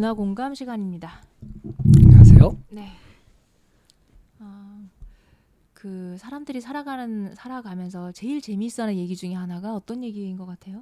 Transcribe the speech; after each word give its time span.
문화 0.00 0.14
공감 0.14 0.54
시간입니다. 0.54 1.20
안녕하세요. 2.06 2.58
네. 2.70 2.90
어, 4.38 4.88
그 5.74 6.16
사람들이 6.16 6.62
살아가는 6.62 7.34
살아가면서 7.34 8.10
제일 8.12 8.40
재미있어하는 8.40 8.96
얘기 8.96 9.14
중에 9.14 9.34
하나가 9.34 9.74
어떤 9.74 10.02
얘기인 10.02 10.38
것 10.38 10.46
같아요? 10.46 10.80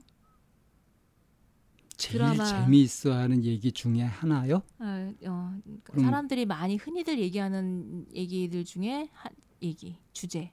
제일 1.96 2.18
드라마. 2.18 2.44
재미있어하는 2.44 3.42
얘기 3.42 3.72
중에 3.72 4.02
하나요? 4.02 4.62
어, 4.78 5.12
어, 5.26 5.58
그럼- 5.82 6.04
사람들이 6.04 6.46
많이 6.46 6.76
흔히들 6.76 7.18
얘기하는 7.18 8.06
얘기들 8.14 8.64
중에 8.64 9.08
한 9.12 9.32
얘기 9.60 9.98
주제. 10.12 10.52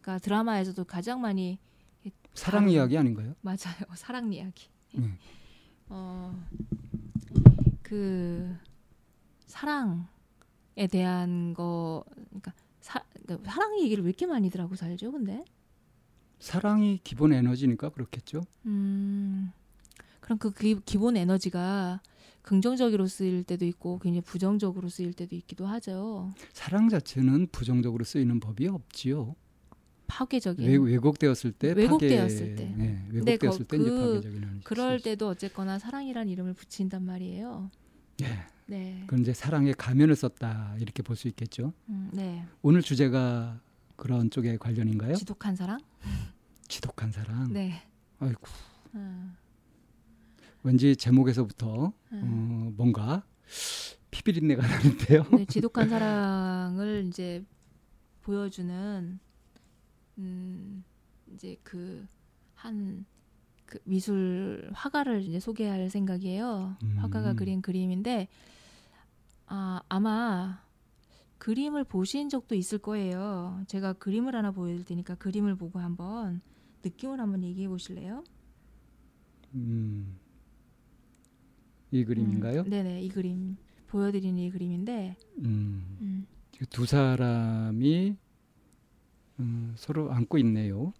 그러니까 0.00 0.18
드라마에서도 0.18 0.84
가장 0.86 1.20
많이 1.20 1.60
사랑 2.34 2.68
이야기 2.68 2.98
아닌가요? 2.98 3.36
맞아요. 3.42 3.56
사랑 3.94 4.32
이야기. 4.32 4.70
음. 4.96 5.16
어, 5.88 6.36
그 7.92 8.56
사랑에 9.44 10.86
대한 10.90 11.52
거, 11.52 12.06
그러니까 12.30 12.54
사, 12.80 13.04
그러니까 13.26 13.52
사랑 13.52 13.78
얘기를 13.80 14.02
왜 14.02 14.08
이렇게 14.08 14.24
많이들 14.24 14.62
하고 14.62 14.74
살죠? 14.76 15.12
근데, 15.12 15.44
사랑이 16.38 17.00
기본 17.04 17.34
에너지니까 17.34 17.90
그렇겠죠. 17.90 18.40
음, 18.64 19.52
그럼 20.20 20.38
그 20.38 20.54
기, 20.54 20.80
기본 20.86 21.18
에너지가 21.18 22.00
긍정적으로 22.40 23.06
쓰일 23.08 23.44
때도 23.44 23.66
있고 23.66 23.98
굉장히 23.98 24.22
부정적으로 24.22 24.88
쓰일 24.88 25.12
때도 25.12 25.36
있기도 25.36 25.66
하죠. 25.66 26.32
사랑 26.54 26.88
자체는 26.88 27.48
부정적으로 27.52 28.04
쓰이는 28.04 28.40
법이 28.40 28.68
없지요. 28.68 29.36
파괴적인. 30.06 30.66
외, 30.66 30.76
왜곡되었을 30.76 31.52
때 31.52 31.72
왜곡되었을 31.74 32.38
파괴, 32.38 32.54
때. 32.54 32.74
네, 32.74 33.06
왜곡되었을 33.10 33.64
거- 33.66 33.76
때 33.76 33.76
이제 33.76 33.90
그- 33.90 34.14
파괴적인. 34.14 34.60
그럴 34.64 35.00
때도 35.00 35.28
어쨌거나 35.28 35.78
사랑이란 35.78 36.30
이름을 36.30 36.54
붙인단 36.54 37.04
말이에요. 37.04 37.70
예. 38.20 38.46
네, 38.66 39.02
그럼 39.06 39.22
이제 39.22 39.32
사랑의 39.32 39.74
가면을 39.74 40.14
썼다 40.16 40.76
이렇게 40.78 41.02
볼 41.02 41.16
수 41.16 41.28
있겠죠. 41.28 41.72
음, 41.88 42.10
네. 42.12 42.44
오늘 42.62 42.80
주제가 42.82 43.60
그런 43.96 44.30
쪽에 44.30 44.56
관련인가요? 44.56 45.14
지독한 45.14 45.56
사랑? 45.56 45.78
지독한 46.68 47.10
사랑. 47.12 47.52
네. 47.52 47.82
아이고, 48.18 48.40
음, 48.94 49.36
왠지 50.62 50.96
제목에서부터 50.96 51.92
음. 52.12 52.20
어, 52.22 52.72
뭔가 52.76 53.24
피비린내가 54.10 54.66
나는데요. 54.66 55.24
네, 55.36 55.44
지독한 55.46 55.88
사랑을 55.88 57.04
이제 57.08 57.44
보여주는 58.22 59.18
음 60.18 60.84
이제 61.34 61.56
그 61.62 62.06
한 62.54 63.04
그 63.72 63.78
미술 63.84 64.68
화가를 64.74 65.22
이제 65.22 65.40
소개할 65.40 65.88
생각이에요. 65.88 66.76
음. 66.82 66.96
화가가 66.98 67.32
그린 67.32 67.62
그림인데 67.62 68.28
아 69.46 69.80
아마 69.88 70.62
그림을 71.38 71.84
보신 71.84 72.28
적도 72.28 72.54
있을 72.54 72.76
거예요. 72.76 73.64
제가 73.68 73.94
그림을 73.94 74.36
하나 74.36 74.50
보여드릴 74.50 74.84
테니까 74.84 75.14
그림을 75.14 75.54
보고 75.54 75.78
한번 75.78 76.42
느낌을 76.84 77.18
한번 77.18 77.42
얘기해 77.44 77.66
보실래요? 77.66 78.24
음, 79.54 80.18
이 81.92 82.04
그림인가요? 82.04 82.60
음, 82.60 82.68
네네 82.68 83.00
이 83.00 83.08
그림 83.08 83.56
보여드리는 83.86 84.38
이 84.38 84.50
그림인데 84.50 85.16
음. 85.38 85.96
음, 86.02 86.26
두 86.68 86.84
사람이 86.84 88.16
음, 89.40 89.72
서로 89.78 90.12
안고 90.12 90.36
있네요. 90.38 90.92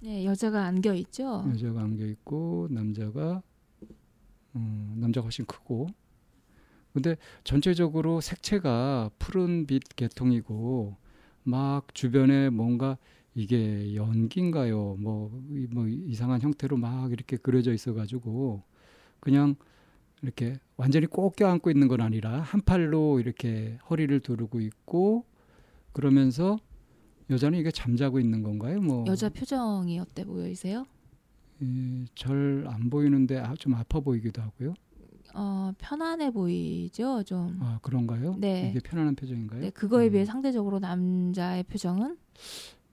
네 0.00 0.24
여자가 0.24 0.64
안겨 0.64 0.94
있죠. 0.94 1.44
여자가 1.52 1.80
안겨 1.82 2.04
있고 2.06 2.68
남자가 2.70 3.42
음, 4.56 4.94
남자가 4.98 5.24
훨씬 5.24 5.44
크고. 5.44 5.88
근데 6.92 7.16
전체적으로 7.44 8.20
색채가 8.20 9.10
푸른빛 9.18 9.94
계통이고 9.96 10.96
막 11.44 11.94
주변에 11.94 12.50
뭔가 12.50 12.96
이게 13.34 13.94
연기인가요? 13.94 14.96
뭐, 14.98 15.30
이- 15.50 15.68
뭐 15.70 15.86
이상한 15.86 16.40
형태로 16.40 16.76
막 16.76 17.12
이렇게 17.12 17.36
그려져 17.36 17.72
있어가지고 17.72 18.62
그냥 19.20 19.54
이렇게 20.22 20.58
완전히 20.76 21.06
꼭 21.06 21.36
껴안고 21.36 21.70
있는 21.70 21.86
건 21.88 22.00
아니라 22.00 22.40
한 22.40 22.60
팔로 22.62 23.20
이렇게 23.20 23.78
허리를 23.88 24.18
두르고 24.20 24.60
있고 24.60 25.24
그러면서 25.92 26.58
여자는 27.30 27.58
이게 27.58 27.70
잠자고 27.70 28.20
있는 28.20 28.42
건가요? 28.42 28.80
뭐 28.80 29.04
여자 29.06 29.28
표정이 29.28 29.98
어때 29.98 30.24
보이세요? 30.24 30.86
잘 32.14 32.64
안 32.68 32.88
보이는데 32.90 33.38
아, 33.38 33.54
좀 33.56 33.74
아파 33.74 34.00
보이기도 34.00 34.40
하고요. 34.42 34.74
어, 35.34 35.72
편안해 35.78 36.30
보이죠, 36.30 37.22
좀. 37.24 37.58
아 37.60 37.78
그런가요? 37.82 38.36
네. 38.38 38.70
이게 38.70 38.80
편안한 38.80 39.14
표정인가요? 39.14 39.60
네, 39.60 39.70
그거에 39.70 40.06
음. 40.06 40.12
비해 40.12 40.24
상대적으로 40.24 40.78
남자의 40.78 41.64
표정은 41.64 42.16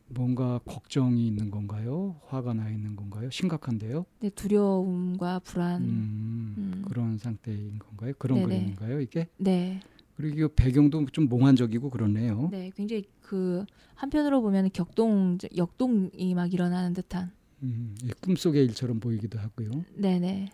뭔가 0.07 0.59
걱정이 0.66 1.25
있는 1.28 1.50
건가요? 1.50 2.19
화가 2.28 2.53
나 2.53 2.69
있는 2.69 2.95
건가요? 2.95 3.29
심각한데요? 3.31 4.06
네, 4.19 4.29
두려움과 4.29 5.40
불안. 5.40 5.81
음, 5.84 6.56
음. 6.57 6.84
그런 6.88 7.18
상태인 7.18 7.79
건가요? 7.79 8.13
그런 8.19 8.40
네네. 8.40 8.47
그림인가요? 8.50 9.00
이게 9.01 9.28
네, 9.38 9.79
그리고 10.15 10.47
배경도 10.55 11.05
좀 11.11 11.27
몽환적이고 11.27 11.89
그러네요. 11.89 12.49
네, 12.51 12.71
굉장히 12.75 13.03
그 13.21 13.65
한편으로 13.95 14.41
보면 14.41 14.69
격동, 14.71 15.37
역동이 15.55 16.33
막 16.35 16.53
일어나는 16.53 16.93
듯한. 16.93 17.31
음, 17.63 17.95
이 18.03 18.09
꿈속의 18.21 18.63
일처럼 18.65 18.99
보이기도 18.99 19.39
하고요. 19.39 19.71
네, 19.95 20.19
네. 20.19 20.51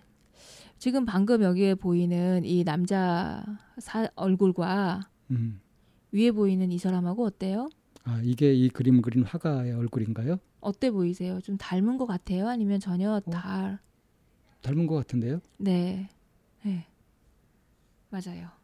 지금 0.80 1.06
방금 1.06 1.44
여기에 1.44 1.76
보이는 1.76 2.44
이 2.44 2.64
남자 2.64 3.44
사, 3.78 4.10
얼굴과 4.16 5.02
음. 5.30 5.62
위에 6.12 6.32
보이는 6.32 6.72
이 6.72 6.78
사람하고 6.78 7.24
어때요? 7.26 7.70
아 8.04 8.20
이게 8.24 8.54
이 8.54 8.68
그림 8.70 9.02
그린 9.02 9.24
화가의 9.24 9.74
얼굴인가요? 9.74 10.40
어때 10.60 10.90
보이세요? 10.90 11.40
좀 11.42 11.56
닮은 11.58 11.98
것 11.98 12.08
같아요? 12.08 12.48
아니면 12.48 12.80
전혀 12.80 13.12
어? 13.12 13.20
다 13.20 13.80
닮은 14.62 14.88
것 14.88 14.96
같은데요? 14.96 15.40
네, 15.58 16.10
네, 16.64 16.88
맞아요. 18.10 18.61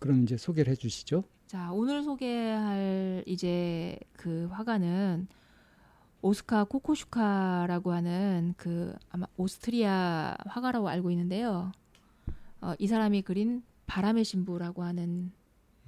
그럼 0.00 0.22
이제 0.22 0.36
소개를 0.36 0.70
해주시죠. 0.72 1.24
자, 1.46 1.72
오늘 1.72 2.02
소개할 2.02 3.22
이제 3.26 3.98
그 4.12 4.46
화가는 4.50 5.28
오스카 6.20 6.64
코코슈카라고 6.64 7.92
하는 7.92 8.54
그 8.56 8.94
아마 9.10 9.26
오스트리아 9.36 10.36
화가라고 10.46 10.88
알고 10.88 11.10
있는데요. 11.12 11.72
어, 12.60 12.74
이 12.78 12.86
사람이 12.86 13.22
그린 13.22 13.62
바람의 13.86 14.24
신부라고 14.24 14.82
하는 14.82 15.32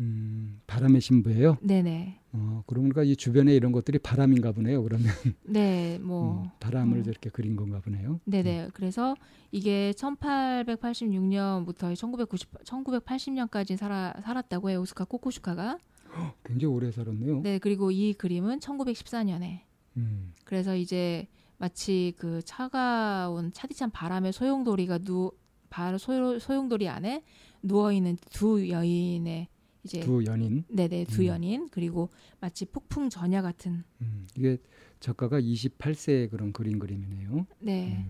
음, 0.00 0.60
바람의 0.66 1.00
신부예요. 1.00 1.58
네네 1.60 2.20
어, 2.32 2.62
그러니까 2.66 3.02
이 3.02 3.16
주변에 3.16 3.54
이런 3.54 3.70
것들이 3.72 3.98
바람인가 3.98 4.52
보네요. 4.52 4.82
그러면 4.82 5.06
네 5.44 5.98
뭐 6.02 6.42
음, 6.42 6.50
바람을 6.60 7.00
어. 7.00 7.02
저렇게 7.02 7.30
그린 7.30 7.54
건가 7.56 7.80
보네요. 7.80 8.20
네네 8.24 8.70
그래서 8.74 9.14
이게 9.52 9.92
1886년부터 9.96 11.94
1990 11.94 12.64
1980년까지 12.64 13.76
살아 13.76 14.14
살았다고 14.22 14.70
해요 14.70 14.80
오스카 14.80 15.04
코코슈카가 15.04 15.78
굉장히 16.44 16.74
오래 16.74 16.90
살았네요. 16.90 17.42
네 17.42 17.58
그리고 17.58 17.90
이 17.90 18.14
그림은 18.14 18.58
1914년에 18.60 19.60
음, 19.96 20.32
그래서 20.44 20.74
이제 20.76 21.26
마치 21.58 22.14
그 22.16 22.40
차가운 22.42 23.52
차디찬 23.52 23.90
바람에 23.90 24.32
소용돌이가 24.32 24.98
누 24.98 25.32
바, 25.68 25.96
소, 25.98 26.38
소용돌이 26.38 26.88
안에 26.88 27.22
누워 27.62 27.92
있는 27.92 28.16
두 28.30 28.68
여인의 28.68 29.48
이제 29.82 30.00
두 30.00 30.24
연인. 30.24 30.64
네네 30.68 31.04
두 31.06 31.22
음. 31.22 31.26
연인 31.26 31.68
그리고 31.70 32.10
마치 32.40 32.64
폭풍 32.66 33.08
전야 33.08 33.42
같은 33.42 33.84
음, 34.00 34.26
이게 34.36 34.58
작가가 35.00 35.40
28세에 35.40 36.30
그런 36.30 36.52
그린 36.52 36.78
그림이네요. 36.78 37.46
네. 37.60 38.06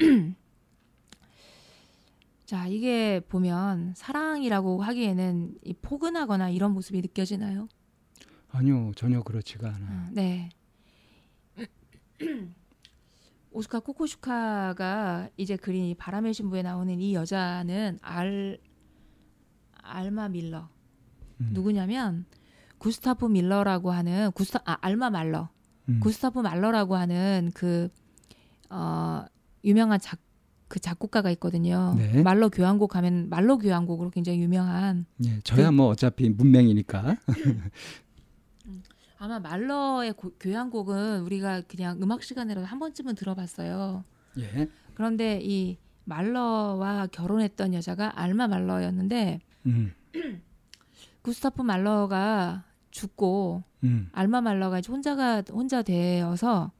음, 0.00 0.36
자 2.44 2.66
이게 2.66 3.20
보면 3.20 3.94
사랑이라고 3.96 4.82
하기에는 4.82 5.58
이 5.64 5.72
포근하거나 5.74 6.50
이런 6.50 6.72
모습이 6.72 7.00
느껴지나요? 7.00 7.68
아니요, 8.50 8.92
전혀 8.94 9.22
그렇지가 9.22 9.68
않아요. 9.68 9.90
아, 9.90 10.10
네. 10.12 10.50
오스카 13.50 13.80
코코슈카가 13.80 15.30
이제 15.36 15.56
그린 15.56 15.84
이 15.86 15.94
바람의 15.94 16.34
신부에 16.34 16.62
나오는 16.62 17.00
이 17.00 17.14
여자는 17.14 17.98
알 18.02 18.58
알마 19.72 20.28
밀러 20.28 20.68
음, 21.40 21.50
누구냐면 21.52 22.24
구스타프 22.78 23.26
밀러라고 23.26 23.90
하는 23.90 24.30
구스타 24.32 24.60
아 24.64 24.76
알마 24.80 25.10
말러 25.10 25.48
음, 25.88 26.00
구스타프 26.00 26.40
말러라고 26.40 26.96
하는 26.96 27.50
그 27.54 27.88
어, 28.70 29.24
유명한 29.64 29.98
작 30.00 30.18
그 30.74 30.80
작곡가가 30.80 31.30
있거든요. 31.32 31.94
네. 31.96 32.22
말러 32.22 32.48
교향곡 32.48 32.96
하면 32.96 33.28
말러 33.28 33.58
교향곡으로 33.58 34.10
굉장히 34.10 34.40
유명한 34.40 35.06
예, 35.24 35.38
저야 35.44 35.70
뭐 35.70 35.86
어차피 35.86 36.28
문맹이니까. 36.30 37.16
아마 39.18 39.38
말러의 39.38 40.14
고- 40.14 40.32
교향곡은 40.40 41.20
우리가 41.20 41.62
그냥 41.62 42.02
음악 42.02 42.24
시간이라도 42.24 42.66
한 42.66 42.78
번쯤은 42.80 43.14
들어봤어요. 43.14 44.04
예, 44.38 44.68
그런데 44.94 45.38
이 45.42 45.78
말러와 46.06 47.06
결혼했던 47.06 47.72
여자가 47.74 48.20
알마 48.20 48.48
말러였는데 48.48 49.40
음. 49.66 49.92
구스타프 51.24 51.62
말러가 51.62 52.64
죽고 52.90 53.64
음. 53.82 54.08
알마 54.12 54.42
말러가 54.42 54.78
이제 54.78 54.92
혼자가 54.92 55.42
혼자 55.50 55.82
되어서 55.82 56.70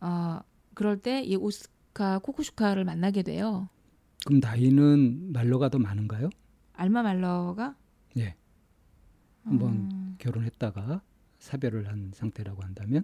어 0.00 0.40
그럴 0.74 0.98
때 0.98 1.24
이 1.24 1.34
오스카 1.34 2.18
코쿠슈카를 2.18 2.84
만나게 2.84 3.22
돼요. 3.22 3.68
그럼 4.26 4.40
나이는 4.40 5.32
말로가 5.32 5.70
더 5.70 5.78
많은가요? 5.78 6.28
알마 6.74 7.02
말러가 7.02 7.74
예. 8.18 8.36
한번 9.44 9.70
음, 9.72 10.14
결혼했다가 10.18 11.00
사별을 11.38 11.88
한 11.88 12.10
상태라고 12.14 12.62
한다면 12.62 13.02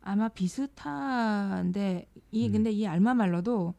아마 0.00 0.28
비슷한데 0.28 2.08
이 2.30 2.46
음. 2.46 2.52
근데 2.52 2.70
이 2.70 2.86
알마 2.86 3.12
말러도 3.14 3.74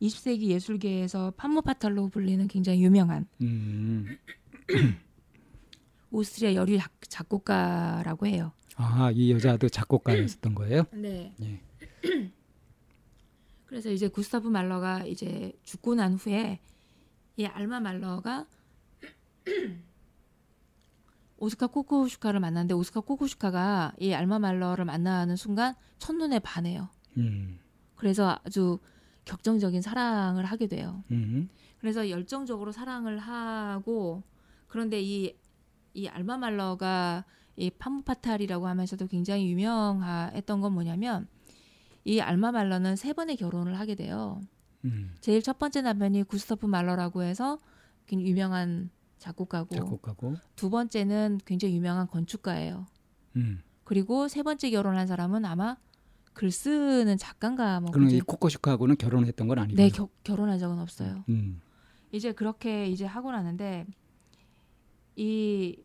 20세기 0.00 0.44
예술계에서 0.48 1.32
판모파탈로 1.36 2.08
불리는 2.08 2.46
굉장히 2.48 2.82
유명한 2.82 3.26
음. 3.42 4.06
오스트리아 6.10 6.54
여류 6.54 6.78
작- 6.78 6.92
작곡가라고 7.08 8.26
해요. 8.26 8.52
아, 8.76 9.10
이 9.12 9.32
여자도 9.32 9.68
작곡가였었던 9.68 10.54
거예요? 10.54 10.84
네. 10.92 11.34
예. 11.42 11.60
그래서 13.66 13.90
이제 13.90 14.08
구스타프 14.08 14.48
말러가 14.48 15.04
이제 15.04 15.52
죽고 15.64 15.94
난 15.94 16.14
후에 16.14 16.60
이 17.36 17.44
알마 17.44 17.80
말러가 17.80 18.46
오스카 21.36 21.68
코코슈카를 21.68 22.40
만났는데 22.40 22.74
오스카 22.74 23.00
코코슈카가 23.00 23.92
이 24.00 24.12
알마 24.12 24.38
말러를 24.38 24.84
만나는 24.84 25.36
순간 25.36 25.74
첫눈에 25.98 26.40
반해요. 26.40 26.88
음. 27.16 27.58
그래서 27.96 28.38
아주 28.44 28.78
격정적인 29.24 29.82
사랑을 29.82 30.44
하게 30.46 30.66
돼요. 30.66 31.04
음. 31.10 31.48
그래서 31.80 32.08
열정적으로 32.10 32.72
사랑을 32.72 33.18
하고 33.18 34.22
그런데 34.68 35.00
이, 35.02 35.34
이 35.94 36.06
알마 36.08 36.36
말러가 36.38 37.24
이 37.56 37.70
파무파탈이라고 37.70 38.66
하면서도 38.68 39.06
굉장히 39.08 39.50
유명했던 39.50 40.60
건 40.60 40.72
뭐냐면 40.72 41.26
이 42.04 42.20
알마 42.20 42.52
말러는 42.52 42.96
세 42.96 43.12
번의 43.12 43.36
결혼을 43.36 43.78
하게 43.78 43.94
돼요. 43.94 44.40
음. 44.84 45.14
제일 45.20 45.42
첫 45.42 45.58
번째 45.58 45.82
남편이 45.82 46.22
구스타프 46.24 46.66
말러라고 46.66 47.22
해서 47.22 47.58
굉장히 48.06 48.30
유명한 48.30 48.90
작곡가고 49.18 49.74
작곡가고. 49.74 50.34
두 50.54 50.70
번째는 50.70 51.40
굉장히 51.44 51.74
유명한 51.74 52.06
건축가예요. 52.06 52.86
음. 53.36 53.60
그리고 53.82 54.28
세 54.28 54.42
번째 54.44 54.70
결혼한 54.70 55.06
사람은 55.08 55.44
아마 55.44 55.76
글 56.34 56.52
쓰는 56.52 57.16
작가인가 57.16 57.80
뭐 57.80 57.90
그럼 57.90 58.08
이 58.10 58.20
코코슈카하고는 58.20 58.96
결혼했던 58.96 59.48
건 59.48 59.58
아니고. 59.58 59.76
네 59.76 59.88
겨- 59.90 60.08
결혼한 60.22 60.58
적은 60.60 60.78
없어요. 60.78 61.24
음. 61.28 61.60
이제 62.12 62.30
그렇게 62.32 62.86
이제 62.86 63.04
하고 63.04 63.32
나는데 63.32 63.84
이 65.20 65.76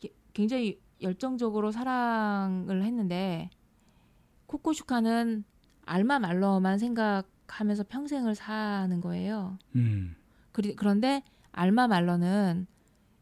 게- 0.00 0.12
굉장히 0.32 0.80
열정적으로 1.00 1.70
사랑을 1.70 2.82
했는데 2.82 3.50
코코슈카는 4.46 5.44
알마 5.84 6.18
말러만 6.18 6.78
생각하면서 6.78 7.84
평생을 7.84 8.34
사는 8.34 9.00
거예요. 9.00 9.58
음. 9.76 10.16
그리, 10.52 10.74
그런데 10.74 11.22
알마 11.52 11.86
말러는 11.86 12.66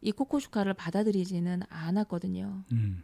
이 0.00 0.12
코코슈카를 0.12 0.74
받아들이지는 0.74 1.62
않았거든요. 1.68 2.64
음. 2.72 3.02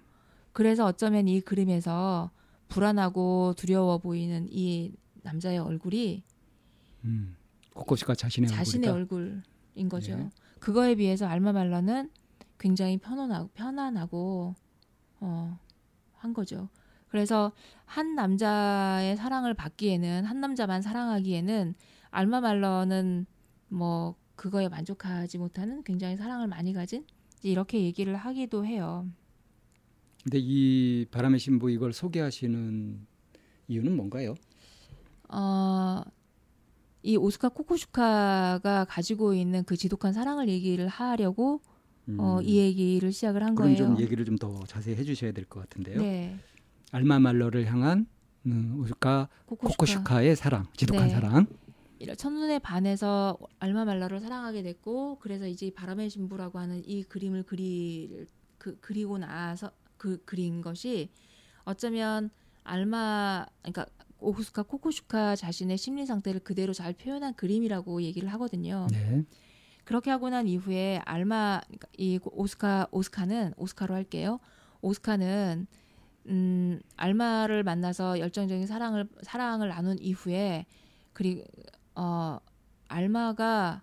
그래서 0.52 0.86
어쩌면 0.86 1.28
이 1.28 1.40
그림에서 1.40 2.30
불안하고 2.68 3.54
두려워 3.56 3.98
보이는 3.98 4.46
이 4.50 4.92
남자의 5.22 5.58
얼굴이 5.58 6.22
음. 7.04 7.36
코코슈카 7.74 8.14
자신의 8.14 8.48
자신의. 8.48 8.88
얼굴인 8.90 9.88
거죠. 9.90 10.16
네. 10.16 10.30
그거에 10.60 10.94
비해서 10.94 11.26
알마 11.26 11.52
말러는 11.52 12.10
굉장히 12.62 12.96
편안하고 12.96 13.50
편안하고 13.54 14.54
어, 15.18 15.58
한 16.14 16.32
거죠. 16.32 16.68
그래서 17.08 17.52
한 17.84 18.14
남자의 18.14 19.16
사랑을 19.16 19.52
받기에는 19.52 20.24
한 20.24 20.40
남자만 20.40 20.80
사랑하기에는 20.80 21.74
알마 22.10 22.40
말러는 22.40 23.26
뭐 23.68 24.14
그거에 24.36 24.68
만족하지 24.68 25.38
못하는 25.38 25.82
굉장히 25.82 26.16
사랑을 26.16 26.46
많이 26.46 26.72
가진 26.72 27.04
이렇게 27.42 27.82
얘기를 27.82 28.14
하기도 28.14 28.64
해요. 28.64 29.08
근데 30.22 30.38
이 30.40 31.04
바람의 31.10 31.40
신부 31.40 31.68
이걸 31.68 31.92
소개하시는 31.92 33.06
이유는 33.66 33.96
뭔가요? 33.96 34.36
어, 35.28 36.02
이 37.02 37.16
오스카 37.16 37.48
코코슈카가 37.48 38.84
가지고 38.88 39.34
있는 39.34 39.64
그 39.64 39.76
지독한 39.76 40.12
사랑을 40.12 40.48
얘기를 40.48 40.86
하려고 40.86 41.60
음. 42.08 42.18
어, 42.20 42.40
이 42.42 42.58
얘기를 42.58 43.12
시작을 43.12 43.42
한 43.42 43.54
그럼 43.54 43.74
거예요. 43.74 43.76
좀 43.94 44.00
얘기를 44.00 44.24
좀 44.24 44.36
더 44.38 44.60
자세히 44.66 44.96
해주셔야 44.96 45.32
될 45.32 45.44
것 45.46 45.60
같은데요. 45.60 46.00
네, 46.00 46.36
알마 46.90 47.18
말러를 47.20 47.66
향한 47.66 48.06
음, 48.46 48.76
오스카 48.80 49.28
코코슈카. 49.46 49.68
코코슈카 49.68 50.22
의 50.22 50.34
사랑, 50.36 50.66
지독한 50.76 51.06
네. 51.08 51.14
사랑. 51.14 51.46
첫눈에 52.18 52.58
반해서 52.58 53.38
알마 53.60 53.84
말러를 53.84 54.18
사랑하게 54.18 54.62
됐고 54.64 55.18
그래서 55.20 55.46
이제 55.46 55.66
이 55.66 55.70
바람의 55.70 56.10
신부라고 56.10 56.58
하는 56.58 56.82
이 56.84 57.04
그림을 57.04 57.44
그리 57.44 58.26
그, 58.58 58.76
그리고 58.80 59.18
나서 59.18 59.70
그 59.96 60.20
그린 60.24 60.60
것이 60.62 61.10
어쩌면 61.64 62.30
알마 62.64 63.46
그러니까 63.62 63.86
오스카 64.18 64.64
코코슈카 64.64 65.36
자신의 65.36 65.78
심리 65.78 66.04
상태를 66.04 66.40
그대로 66.40 66.72
잘 66.72 66.92
표현한 66.92 67.34
그림이라고 67.34 68.02
얘기를 68.02 68.28
하거든요. 68.32 68.88
네. 68.90 69.24
그렇게 69.92 70.10
하고 70.10 70.30
난 70.30 70.48
이후에 70.48 71.02
알마 71.04 71.60
그러니까 71.66 71.86
이 71.98 72.18
오스카 72.24 72.86
오스카는 72.92 73.52
오스카로 73.58 73.94
할게요. 73.94 74.40
오스카는 74.80 75.66
음 76.28 76.80
알마를 76.96 77.62
만나서 77.62 78.18
열정적인 78.18 78.66
사랑을 78.66 79.06
사랑을 79.20 79.68
나눈 79.68 79.98
이후에 79.98 80.64
그리 81.12 81.44
어 81.94 82.38
알마가 82.88 83.82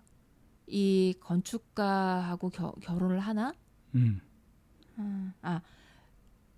이 0.66 1.14
건축가하고 1.20 2.48
겨, 2.48 2.72
결혼을 2.80 3.20
하나? 3.20 3.54
음. 3.94 4.20
아 5.42 5.60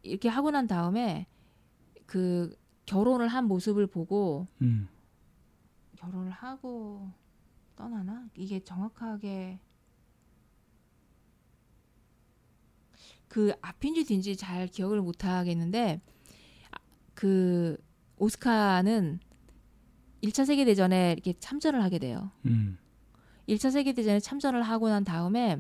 이렇게 0.01 0.31
하고 0.31 0.51
난 0.51 0.67
다음에 0.67 1.27
그 2.07 2.57
결혼을 2.87 3.29
한 3.29 3.45
모습을 3.45 3.87
보고 3.87 4.49
음. 4.63 4.89
결혼을 5.97 6.31
하고 6.31 7.13
떠나나? 7.77 8.29
이게 8.37 8.61
정확하게 8.61 9.61
그 13.29 13.53
앞인지 13.63 14.05
뒤인지 14.05 14.37
잘 14.37 14.67
기억을 14.67 15.01
못 15.01 15.25
하겠는데 15.25 16.01
아, 16.71 16.79
그 17.15 17.77
오스카는 18.19 19.21
1차 20.23 20.45
세계 20.45 20.65
대전에 20.65 21.13
이렇게 21.13 21.33
참전을 21.39 21.83
하게 21.83 21.99
돼요. 21.99 22.31
음. 22.47 22.79
1차 23.49 23.71
세계 23.71 23.93
대전에 23.93 24.21
참전을 24.21 24.63
하고 24.63 24.89
난 24.89 25.05
다음에 25.05 25.59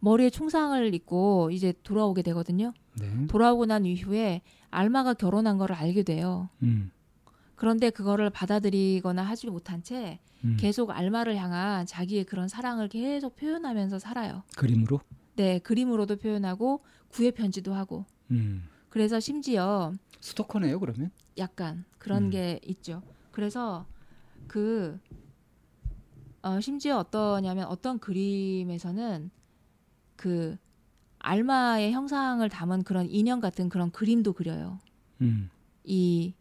머리에 0.00 0.30
총상을 0.30 0.94
입고 0.94 1.50
이제 1.52 1.72
돌아오게 1.82 2.22
되거든요. 2.22 2.72
네. 2.98 3.26
돌아오고 3.28 3.66
난 3.66 3.86
이후에 3.86 4.42
알마가 4.70 5.14
결혼한 5.14 5.58
거를 5.58 5.76
알게 5.76 6.02
돼요. 6.02 6.48
음. 6.62 6.90
그런데 7.60 7.90
그거를 7.90 8.30
받아들이거나 8.30 9.22
하지 9.22 9.46
못한 9.48 9.82
채 9.82 10.18
음. 10.44 10.56
계속 10.58 10.92
알마를 10.92 11.36
향한 11.36 11.84
자기의 11.84 12.24
그런 12.24 12.48
사랑을 12.48 12.88
계속 12.88 13.36
표현하면서 13.36 13.98
살아요. 13.98 14.44
그림으로. 14.56 15.00
네, 15.36 15.58
그림으로도 15.58 16.16
표현하고 16.16 16.82
구애 17.10 17.30
편지도 17.30 17.74
하고. 17.74 18.06
음. 18.30 18.66
그래서 18.88 19.20
심지어 19.20 19.92
스토커네요, 20.22 20.80
그러면. 20.80 21.10
약간 21.36 21.84
그런 21.98 22.24
음. 22.24 22.30
게 22.30 22.60
있죠. 22.64 23.02
그래서 23.30 23.84
그 24.46 24.98
어, 26.40 26.60
심지어 26.60 26.96
어떠냐면 26.96 27.66
어떤 27.66 27.98
그림에서는 27.98 29.30
그 30.16 30.56
알마의 31.18 31.92
형상을 31.92 32.48
담은 32.48 32.84
그런 32.84 33.06
인형 33.10 33.38
같은 33.38 33.68
그런 33.68 33.90
그림도 33.90 34.32
그려요. 34.32 34.78
음. 35.20 35.50
이 35.84 36.32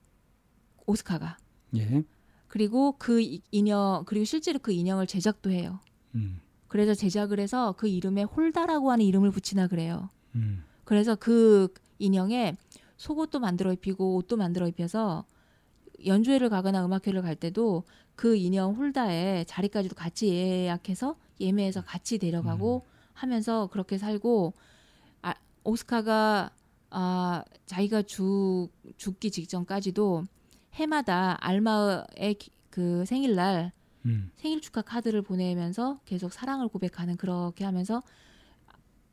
오스카가. 0.90 1.38
예. 1.76 2.04
그리고 2.48 2.96
그 2.98 3.22
이- 3.22 3.42
인형 3.52 4.04
그리고 4.08 4.26
실제로 4.26 4.58
그 4.60 4.72
인형을 4.72 5.06
제작도 5.08 5.52
해요. 5.52 5.80
음. 6.16 6.42
그래서 6.68 6.94
제작을 6.94 7.40
해서 7.40 7.74
그 7.78 7.88
이름에 7.88 8.24
홀다라고 8.24 8.92
하는 8.92 9.06
이름을 9.06 9.32
붙이나 9.32 9.68
그래요. 9.68 10.10
음. 10.36 10.64
그래서 10.84 11.16
그 11.16 11.72
인형에 12.00 12.56
속옷도 12.98 13.40
만들어 13.40 13.72
입히고 13.74 14.16
옷도 14.16 14.36
만들어 14.36 14.68
입혀서 14.68 15.26
연주회를 16.06 16.50
가거나 16.50 16.84
음악회를 16.86 17.22
갈 17.22 17.36
때도 17.36 17.84
그 18.16 18.36
인형 18.36 18.74
홀다에 18.76 19.44
자리까지도 19.46 19.96
같이 19.96 20.28
예약해서 20.30 21.16
예매해서 21.40 21.82
같이 21.82 22.18
데려가고 22.18 22.86
하면서 23.14 23.68
그렇게 23.68 23.98
살고 23.98 24.54
아, 25.22 25.34
오스카가 25.64 26.52
아, 26.90 27.44
자기가 27.66 28.02
죽, 28.04 28.70
죽기 28.98 29.30
직전까지도 29.32 30.26
해마다 30.74 31.38
알마의 31.46 32.36
기- 32.40 32.52
그 32.70 33.04
생일날 33.06 33.72
음. 34.06 34.32
생일 34.36 34.62
축하 34.62 34.82
카드를 34.82 35.22
보내면서 35.22 36.00
계속 36.06 36.32
사랑을 36.32 36.68
고백하는 36.68 37.18
그렇게 37.18 37.66
하면서 37.66 38.02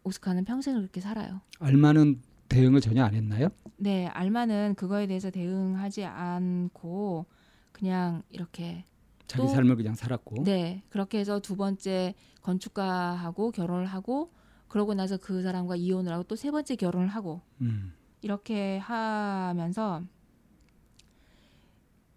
오스카는 0.04 0.44
평생을 0.44 0.80
그렇게 0.82 1.00
살아요. 1.00 1.40
알마는 1.58 2.22
대응을 2.48 2.80
전혀 2.80 3.04
안 3.04 3.14
했나요? 3.14 3.48
네, 3.76 4.06
알마는 4.06 4.74
그거에 4.76 5.06
대해서 5.08 5.30
대응하지 5.30 6.04
않고 6.04 7.26
그냥 7.72 8.22
이렇게 8.30 8.84
자기 9.26 9.42
또- 9.42 9.48
삶을 9.48 9.74
그냥 9.76 9.94
살았고. 9.94 10.44
네 10.44 10.82
그렇게 10.88 11.18
해서 11.18 11.40
두 11.40 11.56
번째 11.56 12.14
건축가하고 12.42 13.50
결혼을 13.50 13.86
하고 13.86 14.30
그러고 14.68 14.94
나서 14.94 15.16
그 15.16 15.42
사람과 15.42 15.74
이혼을 15.76 16.12
하고 16.12 16.22
또 16.22 16.36
세 16.36 16.50
번째 16.52 16.76
결혼을 16.76 17.08
하고 17.08 17.40
음. 17.60 17.92
이렇게 18.22 18.78
하면서 18.78 20.02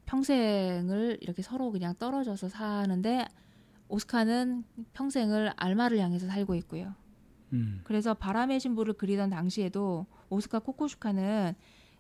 평생을 0.10 1.20
이렇게 1.22 1.44
서로 1.44 1.72
그냥 1.72 1.94
떨어져서 2.00 2.50
사는데 2.50 3.26
오스카는 3.90 4.64
평생을 4.94 5.54
알마를 5.56 6.00
향해서 6.00 6.28
살고 6.28 6.56
있고요. 6.56 6.96
음. 7.54 7.82
그래서 7.84 8.16
바람의 8.16 8.60
신부를 8.60 8.94
그리던 8.94 9.30
당시에도 9.30 10.08
오스카 10.30 10.60
코코슈카는 10.60 11.54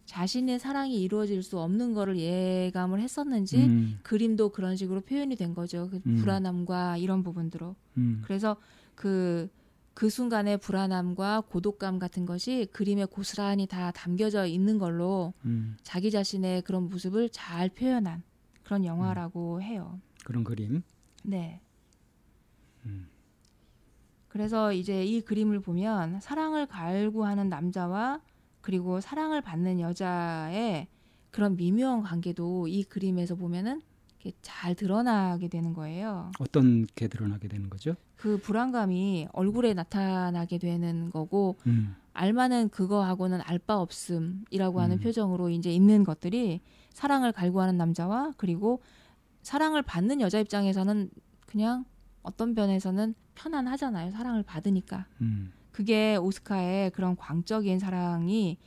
자신의 0.05 0.57
사랑이 0.57 1.01
이루어질 1.03 1.43
수 1.43 1.59
없는 1.59 1.93
거를 1.93 2.17
예감을 2.17 2.99
했었는지 2.99 3.57
음. 3.57 3.99
그림도 4.01 4.49
그런 4.49 4.75
식으로 4.75 5.01
표현이 5.01 5.35
된 5.35 5.53
거죠. 5.53 5.87
그 5.91 6.01
음. 6.07 6.15
불안함과 6.15 6.97
이런 6.97 7.21
부분들로. 7.21 7.75
음. 7.97 8.23
그래서 8.25 8.57
그, 8.95 9.49
그 9.99 10.09
순간의 10.09 10.59
불안함과 10.59 11.41
고독감 11.49 11.99
같은 11.99 12.25
것이 12.25 12.69
그림에 12.71 13.03
고스란히 13.03 13.67
다 13.67 13.91
담겨져 13.91 14.45
있는 14.45 14.77
걸로 14.77 15.33
음. 15.43 15.75
자기 15.83 16.09
자신의 16.09 16.61
그런 16.61 16.87
모습을 16.87 17.27
잘 17.31 17.67
표현한 17.67 18.23
그런 18.63 18.85
영화라고 18.85 19.61
해요. 19.61 19.99
그런 20.23 20.45
그림. 20.45 20.83
네. 21.25 21.59
음. 22.85 23.09
그래서 24.29 24.71
이제 24.71 25.03
이 25.03 25.19
그림을 25.19 25.59
보면 25.59 26.21
사랑을 26.21 26.65
갈구하는 26.65 27.49
남자와 27.49 28.21
그리고 28.61 29.01
사랑을 29.01 29.41
받는 29.41 29.81
여자의 29.81 30.87
그런 31.29 31.57
미묘한 31.57 32.03
관계도 32.03 32.69
이 32.69 32.83
그림에서 32.83 33.35
보면은 33.35 33.81
잘 34.41 34.75
드러나게 34.75 35.47
되는 35.47 35.73
거예요. 35.73 36.31
어떤 36.39 36.85
게 36.95 37.07
드러나게 37.07 37.47
되는 37.47 37.69
거죠? 37.69 37.95
그 38.15 38.38
불안감이 38.38 39.27
얼굴에 39.31 39.73
나타나게 39.73 40.57
되는 40.57 41.09
거고 41.09 41.57
음. 41.67 41.95
알마는 42.13 42.69
그거하고는 42.69 43.39
알 43.41 43.59
바 43.59 43.77
없음이라고 43.77 44.81
하는 44.81 44.97
음. 44.97 44.99
표정으로 44.99 45.49
이제 45.49 45.71
있는 45.71 46.03
것들이 46.03 46.59
사랑을 46.91 47.31
갈구하는 47.31 47.77
남자와 47.77 48.33
그리고 48.35 48.81
사랑을 49.41 49.81
받는 49.81 50.19
여자 50.21 50.39
입장에서는 50.39 51.09
그냥 51.45 51.85
어떤 52.21 52.53
면에서는 52.53 53.15
편안하잖아요. 53.35 54.11
사랑을 54.11 54.43
받으니까. 54.43 55.05
음. 55.21 55.53
그게 55.71 56.17
오스카의 56.17 56.91
그런 56.91 57.15
광적인 57.15 57.79
사랑이 57.79 58.57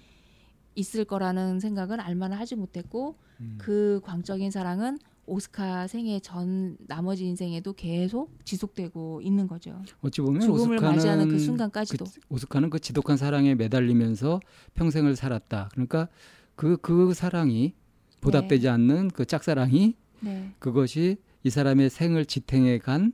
있을 0.75 1.05
거라는 1.05 1.61
생각은 1.61 2.01
알마는 2.01 2.39
하지 2.39 2.57
못했고 2.57 3.17
음. 3.41 3.59
그 3.61 4.01
광적인 4.05 4.51
사랑은 4.51 4.99
오스카 5.27 5.87
생애 5.87 6.19
전 6.21 6.77
나머지 6.81 7.25
인생에도 7.27 7.73
계속 7.73 8.31
지속되고 8.45 9.21
있는 9.23 9.47
거죠. 9.47 9.83
어찌 10.01 10.21
보면 10.21 10.41
죽음을 10.41 10.77
오스카는 10.77 10.97
맞이하는 10.97 11.29
그 11.29 11.39
순간까지도. 11.39 12.05
그, 12.05 12.21
오스카는 12.29 12.71
그 12.71 12.81
지독한 12.81 13.17
사랑에 13.17 13.55
매달리면서 13.55 14.41
평생을 14.75 15.15
살았다. 15.17 15.71
그러니까 15.73 16.09
그그 16.57 17.15
사랑이 17.15 17.75
보답되지 18.21 18.69
않는 18.69 19.09
그 19.09 19.25
짝사랑이 19.25 19.97
네. 20.21 20.53
그것이 20.59 21.17
이 21.45 21.51
사람의 21.51 21.91
생을 21.91 22.25
지탱해 22.25 22.79
간 22.79 23.13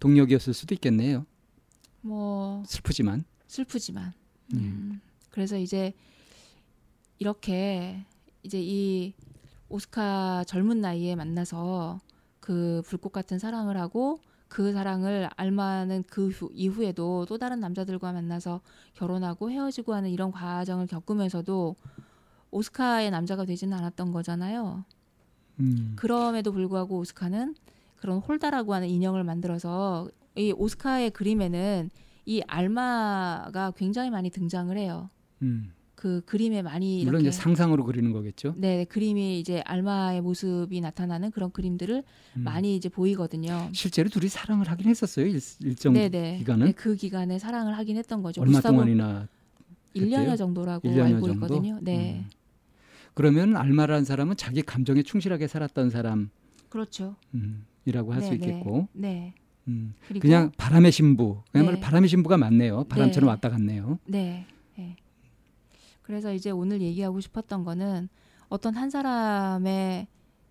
동력이었을 0.00 0.54
수도 0.54 0.74
있겠네요. 0.74 1.26
뭐 2.00 2.62
슬프지만. 2.66 3.24
슬프지만. 3.46 4.12
음. 4.54 4.58
음. 4.58 5.00
그래서 5.30 5.56
이제 5.58 5.92
이렇게 7.18 8.04
이제 8.42 8.60
이 8.60 9.12
오스카 9.68 10.44
젊은 10.46 10.80
나이에 10.80 11.14
만나서 11.16 12.00
그 12.40 12.82
불꽃 12.86 13.12
같은 13.12 13.38
사랑을 13.38 13.76
하고 13.76 14.20
그 14.48 14.72
사랑을 14.72 15.28
알마는 15.36 16.04
그 16.08 16.28
후- 16.28 16.50
이후에도 16.54 17.26
또 17.28 17.36
다른 17.36 17.60
남자들과 17.60 18.12
만나서 18.12 18.62
결혼하고 18.94 19.50
헤어지고 19.50 19.94
하는 19.94 20.08
이런 20.10 20.30
과정을 20.32 20.86
겪으면서도 20.86 21.76
오스카의 22.50 23.10
남자가 23.10 23.44
되지는 23.44 23.76
않았던 23.76 24.10
거잖아요. 24.12 24.84
음. 25.60 25.92
그럼에도 25.96 26.52
불구하고 26.52 26.98
오스카는 26.98 27.54
그런 27.96 28.18
홀다라고 28.18 28.72
하는 28.72 28.88
인형을 28.88 29.22
만들어서 29.24 30.08
이 30.34 30.52
오스카의 30.56 31.10
그림에는 31.10 31.90
이 32.24 32.42
알마가 32.46 33.72
굉장히 33.76 34.08
많이 34.10 34.30
등장을 34.30 34.74
해요. 34.78 35.10
음. 35.42 35.72
그 35.98 36.20
그림에 36.26 36.62
많이 36.62 37.04
물론 37.04 37.22
이제 37.22 37.32
상상으로 37.32 37.82
그리는 37.84 38.12
거겠죠. 38.12 38.54
네 38.56 38.84
그림이 38.84 39.40
이제 39.40 39.62
알마의 39.66 40.20
모습이 40.20 40.80
나타나는 40.80 41.32
그런 41.32 41.50
그림들을 41.50 42.04
음. 42.36 42.40
많이 42.44 42.76
이제 42.76 42.88
보이거든요. 42.88 43.68
실제로 43.72 44.08
둘이 44.08 44.28
사랑을 44.28 44.70
하긴 44.70 44.86
했었어요. 44.86 45.26
일, 45.26 45.40
일정 45.60 45.94
네네. 45.94 46.38
기간은 46.38 46.66
네, 46.66 46.72
그 46.72 46.94
기간에 46.94 47.40
사랑을 47.40 47.76
하긴 47.78 47.96
했던 47.96 48.22
거죠. 48.22 48.40
얼마 48.42 48.60
동안이나 48.60 49.26
1년여 49.96 50.18
했대요? 50.18 50.36
정도라고 50.36 50.88
1년여 50.88 51.02
알고 51.02 51.26
정도? 51.26 51.46
있거든요. 51.46 51.78
네. 51.82 52.24
음. 52.24 52.30
그러면 53.14 53.56
알마라는 53.56 54.04
사람은 54.04 54.36
자기 54.36 54.62
감정에 54.62 55.02
충실하게 55.02 55.48
살았던 55.48 55.90
사람이라고 55.90 56.30
그렇죠. 56.68 57.16
할수 57.84 58.30
네, 58.30 58.34
있겠고 58.36 58.86
네. 58.92 59.34
음. 59.66 59.94
그냥 60.20 60.52
바람의 60.56 60.92
신부 60.92 61.42
그야말로 61.50 61.74
네. 61.74 61.80
바람의 61.80 62.08
신부가 62.08 62.36
맞네요. 62.36 62.84
바람처럼 62.84 63.26
네. 63.26 63.30
왔다 63.30 63.48
갔네요. 63.48 63.98
네. 64.06 64.46
네. 66.08 66.12
그래서 66.12 66.32
이제 66.32 66.50
오늘 66.50 66.80
얘기하고 66.80 67.20
싶었던 67.20 67.64
거는 67.64 68.08
어떤 68.48 68.74
한 68.74 68.88
사람의 68.88 70.08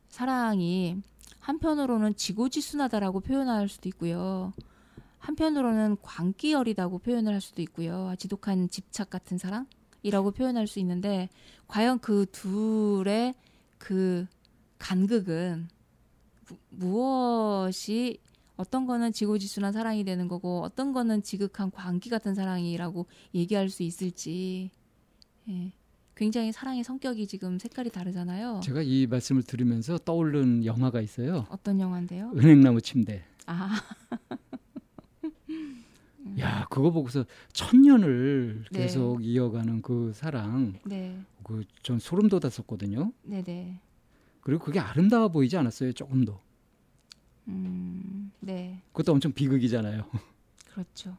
사랑이 0.08 1.02
한편으로는 1.40 2.16
지고지순하다라고 2.16 3.22
표현할 3.22 3.68
수도 3.68 3.90
있고요. 3.90 4.54
한편으로는 5.18 5.98
광기어리다고 6.04 7.00
표현을 7.00 7.34
할 7.34 7.42
수도 7.42 7.62
있고요. 7.64 8.14
지독한 8.20 8.70
집착 8.70 9.10
같은 9.10 9.38
사랑이라고 9.40 10.32
표현할 10.32 10.68
수 10.68 10.80
있는데 10.80 11.28
과연 11.68 12.00
그 12.00 12.28
둘의 12.32 13.34
그 13.80 14.28
간극은 14.78 15.68
무- 16.48 16.58
무엇이 16.70 18.20
어떤 18.58 18.86
거는 18.86 19.12
지고지순한 19.12 19.74
사랑이 19.74 20.04
되는 20.04 20.28
거고 20.28 20.62
어떤 20.62 20.94
거는 20.94 21.24
지극한 21.24 21.72
광기 21.72 22.10
같은 22.10 22.36
사랑이라고 22.36 23.08
얘기할 23.34 23.70
수 23.70 23.84
있을지 23.84 24.70
예. 25.50 25.72
굉장히 26.16 26.52
사랑의 26.52 26.84
성격이 26.84 27.28
지금 27.28 27.60
색깔이 27.60 27.92
다르잖아요. 27.92 28.62
제가 28.64 28.82
이 28.82 29.06
말씀을 29.08 29.44
들으면서 29.44 29.98
떠오른 30.00 30.66
영화가 30.66 31.00
있어요. 31.02 31.46
어떤 31.50 31.80
영화인데요? 31.80 32.32
은행나무 32.36 32.82
침대. 32.82 33.24
아, 33.46 33.70
야 36.40 36.66
그거 36.70 36.92
보고서 36.92 37.24
천년을 37.54 38.66
네. 38.72 38.80
계속 38.80 39.24
이어가는 39.24 39.82
그 39.82 40.12
사랑 40.14 40.74
네, 40.86 41.18
그 41.44 41.64
전 41.84 42.00
소름 42.00 42.28
돋았었거든요. 42.30 43.14
네, 43.24 43.42
네, 43.44 43.80
그리고 44.42 44.66
그게 44.66 44.80
아름다워 44.80 45.30
보이지 45.30 45.56
않았어요. 45.56 45.94
조금도. 45.94 46.38
음, 47.48 48.32
네, 48.42 48.82
그것도 48.92 49.14
엄청 49.14 49.32
비극이잖아요. 49.32 50.04
그렇죠. 50.74 51.16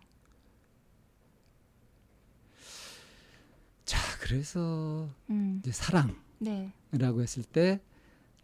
자 3.84 3.98
그래서 4.28 5.08
음, 5.30 5.56
이제 5.60 5.72
사랑. 5.72 6.14
네, 6.38 6.70
라고 6.92 7.22
했을 7.22 7.42
때 7.42 7.80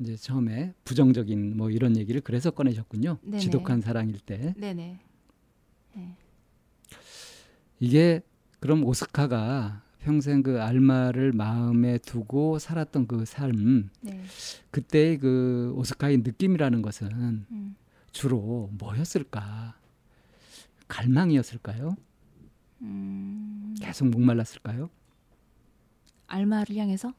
이제 0.01 0.17
처음에 0.17 0.73
부정적인 0.85 1.57
뭐 1.59 1.71
이런 1.71 1.97
얘기를 1.99 2.23
그래서 2.23 2.51
꺼내셨군요. 2.51 3.19
네네. 3.23 3.39
지독한 3.39 3.83
사랑일 3.83 4.19
때 4.19 4.55
네, 4.57 4.73
네, 4.73 4.99
이게 7.79 8.23
그럼 8.61 8.83
오스카가 8.83 9.83
평생 9.99 10.43
그 10.43 10.61
알마를 10.63 11.33
마음에 11.33 11.99
두고 11.99 12.59
살았던 12.59 13.07
그 13.07 13.27
삶, 13.27 13.91
네, 14.01 14.23
그때의 14.71 15.19
그 15.19 15.75
오스카의 15.77 16.19
느낌이라는 16.19 16.81
것은 16.81 17.47
음, 17.51 17.77
주로 18.11 18.71
뭐였을까? 18.73 19.77
갈망이었을까요? 20.89 21.95
음, 22.81 23.75
계속 23.81 24.09
목말랐을까요? 24.09 24.89
알마를 26.35 26.77
향해서 26.77 27.13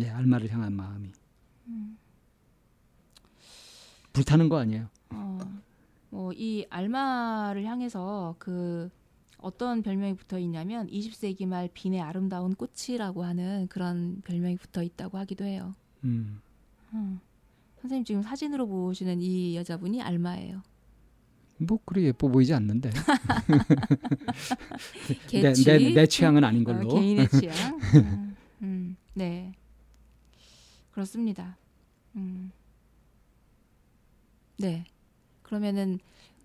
예, 0.00 0.10
알마를 0.10 0.52
향한 0.52 0.74
마음이 0.74 1.10
불타는 4.12 4.48
거 4.48 4.58
아니에요? 4.58 4.88
어, 5.10 5.38
뭐이 6.10 6.66
알마를 6.68 7.64
향해서 7.64 8.36
그 8.38 8.90
어떤 9.38 9.82
별명이 9.82 10.14
붙어 10.14 10.38
있냐면 10.38 10.86
20세기 10.88 11.46
말 11.46 11.68
빈의 11.72 12.00
아름다운 12.00 12.54
꽃이라고 12.54 13.24
하는 13.24 13.66
그런 13.68 14.20
별명이 14.24 14.56
붙어 14.56 14.82
있다고 14.82 15.18
하기도 15.18 15.44
해요. 15.44 15.74
음, 16.04 16.40
음. 16.92 17.20
선생님 17.80 18.04
지금 18.04 18.22
사진으로 18.22 18.66
보시는 18.66 19.20
이 19.20 19.56
여자분이 19.56 20.00
알마예요. 20.02 20.62
뭐 21.58 21.78
그리 21.84 22.04
예뻐 22.04 22.28
보이지 22.28 22.54
않는데. 22.54 22.90
내. 25.30 25.52
내, 25.52 25.94
내 25.94 26.06
취향은 26.06 26.44
아닌 26.44 26.64
걸로. 26.64 26.88
어, 26.88 26.94
개인의 26.94 27.28
취향. 27.30 27.74
음, 27.74 27.80
음, 27.94 28.23
네. 29.14 29.52
그렇습니다. 30.90 31.56
음. 32.16 32.52
네. 34.58 34.84
그러면은 35.42 35.98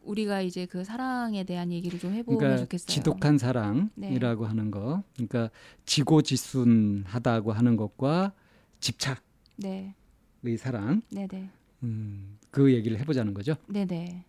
우리가 0.03 0.41
이제 0.41 0.65
그 0.65 0.83
사랑에 0.83 1.43
대한 1.43 1.71
얘기를 1.71 1.99
좀 1.99 2.13
해보면 2.13 2.39
그러니까 2.39 2.63
좋겠어요. 2.63 2.87
지독한 2.87 3.37
사랑이라고 3.37 4.45
하는 4.45 4.71
거. 4.71 5.03
그러니까 5.13 5.49
지고지순하다고 5.85 7.51
하는 7.51 7.75
것과 7.75 8.33
집착의 8.79 9.93
네, 10.41 10.57
사랑. 10.57 11.01
네, 11.11 11.27
네, 11.27 11.49
음, 11.83 12.37
그 12.49 12.73
얘기를 12.73 12.97
해보자는 12.99 13.33
거죠. 13.33 13.55
네, 13.67 13.85
네. 13.85 14.23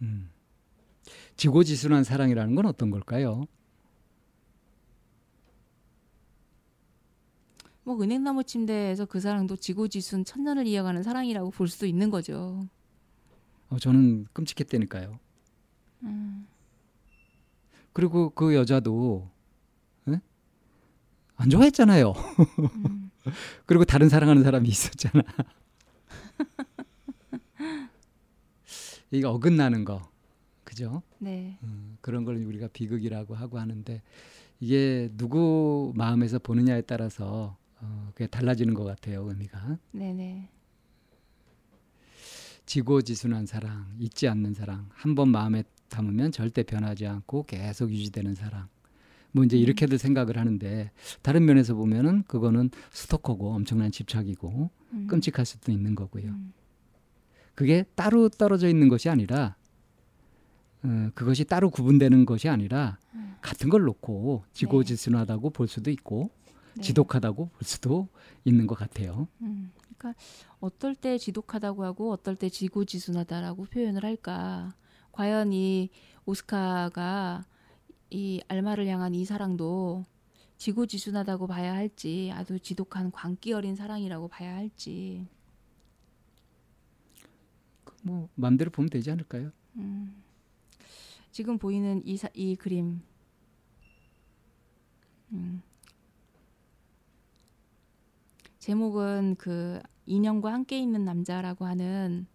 음. 0.00 0.30
지고지순한 1.36 2.04
사랑이라는 2.04 2.54
건 2.54 2.66
어떤 2.66 2.90
걸까요? 2.90 3.46
뭐 7.84 8.00
은행나무 8.00 8.44
침대에서 8.44 9.06
그 9.06 9.18
사랑도 9.20 9.56
지고지순 9.56 10.24
천년을 10.24 10.66
이어가는 10.66 11.02
사랑이라고 11.02 11.50
볼 11.50 11.68
수도 11.68 11.86
있는 11.86 12.10
거죠. 12.10 12.66
어, 13.70 13.78
저는 13.78 14.26
끔찍했다니까요. 14.32 15.18
음, 16.04 16.46
그리고 17.92 18.30
그 18.30 18.54
여자도 18.54 19.28
에? 20.08 20.20
안 21.36 21.50
좋아했잖아요. 21.50 22.12
음, 22.12 23.10
그리고 23.66 23.84
다른 23.84 24.08
사랑하는 24.08 24.42
사람이 24.44 24.68
있었잖아. 24.68 25.22
이게 29.10 29.26
어긋나는 29.26 29.84
거, 29.84 30.00
그죠? 30.64 31.02
네, 31.18 31.58
음, 31.62 31.98
그런 32.00 32.24
걸 32.24 32.36
우리가 32.36 32.68
비극이라고 32.68 33.34
하고 33.34 33.58
하는데 33.58 34.00
이게 34.60 35.10
누구 35.16 35.92
마음에서 35.96 36.38
보느냐에 36.38 36.82
따라서 36.82 37.56
어, 37.82 38.10
그게 38.14 38.26
달라지는 38.26 38.74
것 38.74 38.84
같아요 38.84 39.24
의미가. 39.28 39.78
네, 39.92 40.12
네. 40.12 40.48
지고지순한 42.66 43.46
사랑, 43.46 43.86
잊지 43.98 44.28
않는 44.28 44.54
사랑, 44.54 44.88
한 44.92 45.14
번 45.14 45.28
마음에 45.30 45.64
담으면 45.88 46.32
절대 46.32 46.62
변하지 46.62 47.06
않고 47.06 47.44
계속 47.44 47.90
유지되는 47.90 48.34
사랑. 48.34 48.68
뭐 49.32 49.44
이제 49.44 49.56
이렇게들 49.58 49.98
생각을 49.98 50.38
하는데 50.38 50.90
다른 51.22 51.44
면에서 51.44 51.74
보면은 51.74 52.22
그거는 52.24 52.70
스토커고 52.90 53.52
엄청난 53.54 53.90
집착이고 53.90 54.70
음, 54.92 55.06
끔찍할 55.06 55.44
수도 55.44 55.72
있는 55.72 55.94
거고요. 55.94 56.24
음, 56.30 56.52
그게 57.54 57.84
따로 57.94 58.28
떨어져 58.28 58.68
있는 58.68 58.88
것이 58.88 59.08
아니라 59.08 59.56
어, 60.82 61.10
그것이 61.14 61.44
따로 61.44 61.70
구분되는 61.70 62.26
것이 62.26 62.48
아니라 62.48 62.98
음. 63.14 63.34
같은 63.40 63.68
걸 63.70 63.82
놓고 63.82 64.44
지고지순하다고 64.52 65.50
볼 65.50 65.66
수도 65.68 65.90
있고 65.90 66.30
네. 66.74 66.82
지독하다고 66.82 67.48
볼 67.48 67.62
수도 67.62 68.08
있는 68.44 68.66
것 68.66 68.74
같아요. 68.74 69.28
음, 69.40 69.72
그러니까 69.80 70.14
어떨 70.60 70.94
때 70.94 71.18
지독하다고 71.18 71.84
하고 71.84 72.12
어떨 72.12 72.36
때 72.36 72.48
지고지순하다라고 72.48 73.64
표현을 73.66 74.04
할까? 74.04 74.74
과연 75.12 75.52
이 75.52 75.90
오스카가 76.24 77.44
이 78.10 78.40
알마를 78.48 78.86
향한 78.86 79.14
이 79.14 79.24
사랑도 79.24 80.04
지고지순하다고 80.56 81.46
봐야 81.46 81.74
할지 81.74 82.30
아주 82.32 82.58
지독한 82.60 83.10
광기 83.10 83.52
어린 83.52 83.74
사랑이라고 83.74 84.28
봐야 84.28 84.54
할지 84.54 85.26
뭐 88.02 88.28
마음대로 88.34 88.70
보면 88.70 88.90
되지 88.90 89.10
않을까요? 89.10 89.50
음, 89.76 90.22
지금 91.30 91.58
보이는 91.58 92.02
이, 92.04 92.16
사, 92.16 92.28
이 92.34 92.56
그림 92.56 93.00
음, 95.32 95.62
제목은 98.62 99.34
그 99.38 99.80
인형과 100.06 100.52
함께 100.52 100.78
있는 100.78 101.04
남자라고 101.04 101.64
하는 101.64 102.26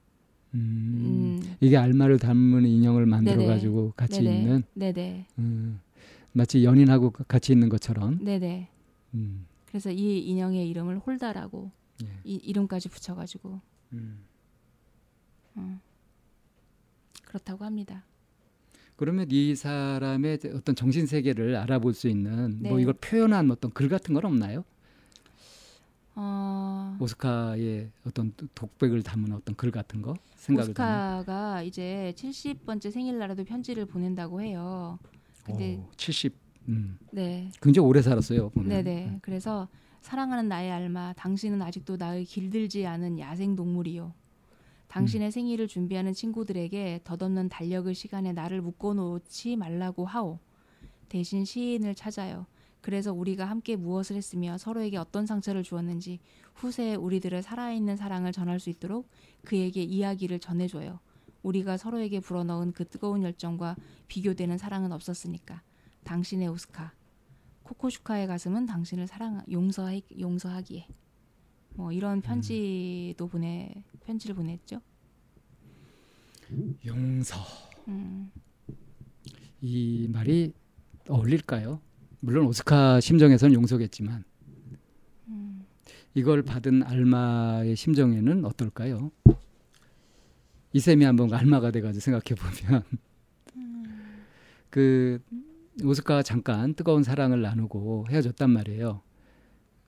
음, 0.53 1.37
음, 1.39 1.55
이게 1.61 1.77
알마를 1.77 2.19
닮은 2.19 2.65
인형을 2.65 3.05
만들어. 3.05 3.45
가지고 3.45 3.93
같이 3.95 4.23
네네. 4.23 4.37
있는 4.41 4.63
네네 4.73 5.27
음, 5.39 5.79
마치 6.33 6.65
연인하고 6.65 7.11
같이 7.11 7.53
있는 7.53 7.69
것처럼 7.69 8.19
네네 8.21 8.67
음, 9.13 9.47
그래서 9.67 9.89
이 9.89 10.19
인형의 10.19 10.69
이름을 10.69 10.99
홀다라고 10.99 11.71
예. 12.03 12.07
이 12.25 12.35
이름까지 12.35 12.89
붙여가지고 12.89 13.61
음. 13.93 14.25
음, 15.55 15.79
그렇다고 17.23 17.63
합니다. 17.63 18.03
그러면 18.97 19.27
이 19.31 19.55
사람의 19.55 20.39
어떤 20.55 20.75
정신 20.75 21.05
세계를 21.05 21.55
알아볼 21.55 21.93
수 21.93 22.09
있는 22.09 22.57
뭐 22.63 22.75
네. 22.75 22.81
이걸 22.81 22.95
표현한 22.95 23.49
어떤 23.49 23.71
글 23.71 23.87
같은 23.87 24.13
건 24.13 24.25
없나요? 24.25 24.65
어, 26.19 26.97
오스카의 26.99 27.91
어떤 28.03 28.33
독백을 28.55 29.03
담은 29.03 29.33
어떤 29.33 29.55
글 29.55 29.69
같은 29.69 30.01
거 30.01 30.15
생각을 30.35 30.71
오스카가 30.71 31.61
이제 31.61 32.11
70번째 32.17 32.91
생일날에도 32.91 33.43
편지를 33.43 33.85
보낸다고 33.85 34.41
해요. 34.41 34.97
근데 35.45 35.77
오, 35.77 35.89
70 35.95 36.33
음, 36.69 36.97
네, 37.11 37.51
굉장히 37.61 37.87
오래 37.87 38.01
살았어요 38.01 38.49
보면 38.49 38.69
네네. 38.69 39.19
그래서 39.21 39.67
사랑하는 40.01 40.49
나의 40.49 40.71
알마, 40.71 41.13
당신은 41.13 41.61
아직도 41.61 41.97
나의 41.97 42.25
길들지 42.25 42.87
않은 42.87 43.19
야생 43.19 43.55
동물이요. 43.55 44.11
당신의 44.87 45.31
생일을 45.31 45.67
준비하는 45.67 46.13
친구들에게 46.13 47.01
덧없는 47.03 47.49
달력을 47.49 47.93
시간에 47.93 48.33
나를 48.33 48.61
묶어놓지 48.61 49.55
말라고 49.55 50.05
하오. 50.05 50.39
대신 51.09 51.45
시인을 51.45 51.93
찾아요. 51.93 52.47
그래서 52.81 53.11
우리가 53.13 53.45
함께 53.45 53.75
무엇을 53.75 54.15
했으며 54.15 54.57
서로에게 54.57 54.97
어떤 54.97 55.25
상처를 55.25 55.63
주었는지 55.63 56.19
후세에 56.55 56.95
우리들의 56.95 57.41
살아있는 57.43 57.97
사랑을 57.97 58.31
전할 58.31 58.59
수 58.59 58.69
있도록 58.69 59.09
그에게 59.43 59.83
이야기를 59.83 60.39
전해줘요. 60.39 60.99
우리가 61.43 61.77
서로에게 61.77 62.19
불어넣은 62.19 62.73
그 62.73 62.85
뜨거운 62.85 63.23
열정과 63.23 63.75
비교되는 64.07 64.57
사랑은 64.57 64.91
없었으니까. 64.91 65.61
당신의 66.03 66.47
오스카. 66.47 66.93
코코슈카의 67.63 68.27
가슴은 68.27 68.65
당신을 68.65 69.07
사랑 69.07 69.43
용서하, 69.51 69.99
용서하기에. 70.19 70.87
뭐 71.75 71.91
이런 71.91 72.21
편지도 72.21 73.27
보내 73.27 73.83
편지를 74.05 74.35
보냈죠. 74.35 74.81
용서 76.85 77.35
음, 77.87 78.31
이 79.61 80.07
말이 80.09 80.53
어울릴까요? 81.09 81.81
물론 82.27 82.45
오스카 82.47 82.99
심정에서는 82.99 83.55
용서겠지만 83.55 84.25
음. 85.29 85.65
이걸 86.13 86.43
받은 86.43 86.83
알마의 86.83 87.77
심정에는 87.77 88.43
어떨까요? 88.43 89.11
이쌤이 90.73 91.05
한번 91.05 91.33
알마가 91.33 91.71
돼가지고 91.71 92.01
생각해 92.01 92.35
보면 92.35 92.83
그 94.69 95.21
오스카가 95.81 96.21
잠깐 96.21 96.73
뜨거운 96.73 97.01
사랑을 97.01 97.41
나누고 97.41 98.07
헤어졌단 98.09 98.49
말이에요. 98.49 99.01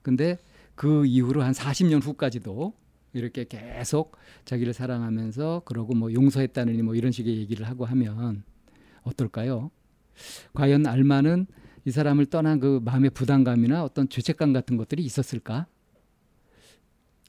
근데 0.01 0.37
그 0.75 1.05
이후로 1.05 1.43
한 1.43 1.51
40년 1.51 2.01
후까지도 2.01 2.73
이렇게 3.11 3.43
계속 3.43 4.15
자기를 4.45 4.71
사랑하면서 4.71 5.63
그러고 5.65 5.93
뭐 5.93 6.13
용서했다느니 6.13 6.83
뭐 6.83 6.95
이런 6.95 7.11
식의 7.11 7.35
얘기를 7.35 7.67
하고 7.67 7.83
하면 7.83 8.43
어떨까요? 9.03 9.71
과연 10.53 10.87
알마는 10.87 11.45
이 11.89 11.91
사람을 11.91 12.27
떠난 12.27 12.59
그 12.59 12.79
마음의 12.85 13.09
부담감이나 13.09 13.83
어떤 13.83 14.07
죄책감 14.07 14.53
같은 14.53 14.77
것들이 14.77 15.03
있었을까? 15.03 15.65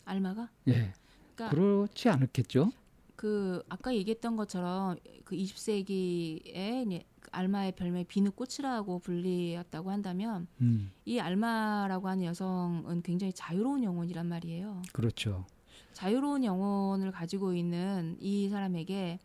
알마가 0.04 0.50
예. 0.68 0.92
그러니까 1.34 1.48
그렇지 1.48 2.10
않았겠죠? 2.10 2.70
그 3.16 3.62
아까 3.70 3.94
얘기했던 3.94 4.36
것처럼 4.36 4.98
그 5.24 5.34
20세기에 5.34 6.86
이제 6.86 7.04
그 7.20 7.30
알마의 7.32 7.72
별명이 7.72 8.04
비누 8.04 8.32
꽃이라고 8.32 8.98
불리었다고 8.98 9.90
한다면 9.90 10.46
음, 10.60 10.92
이 11.06 11.18
알마라고 11.18 12.08
하는 12.08 12.24
여성은 12.24 13.00
굉장히 13.00 13.32
자유로운 13.32 13.82
영혼이란 13.82 14.26
말이에요. 14.26 14.82
그렇죠. 14.92 15.46
자유로운 15.94 16.44
영혼을 16.44 17.12
가지고 17.12 17.54
있는 17.54 18.18
이 18.20 18.50
사람에게 18.50 19.20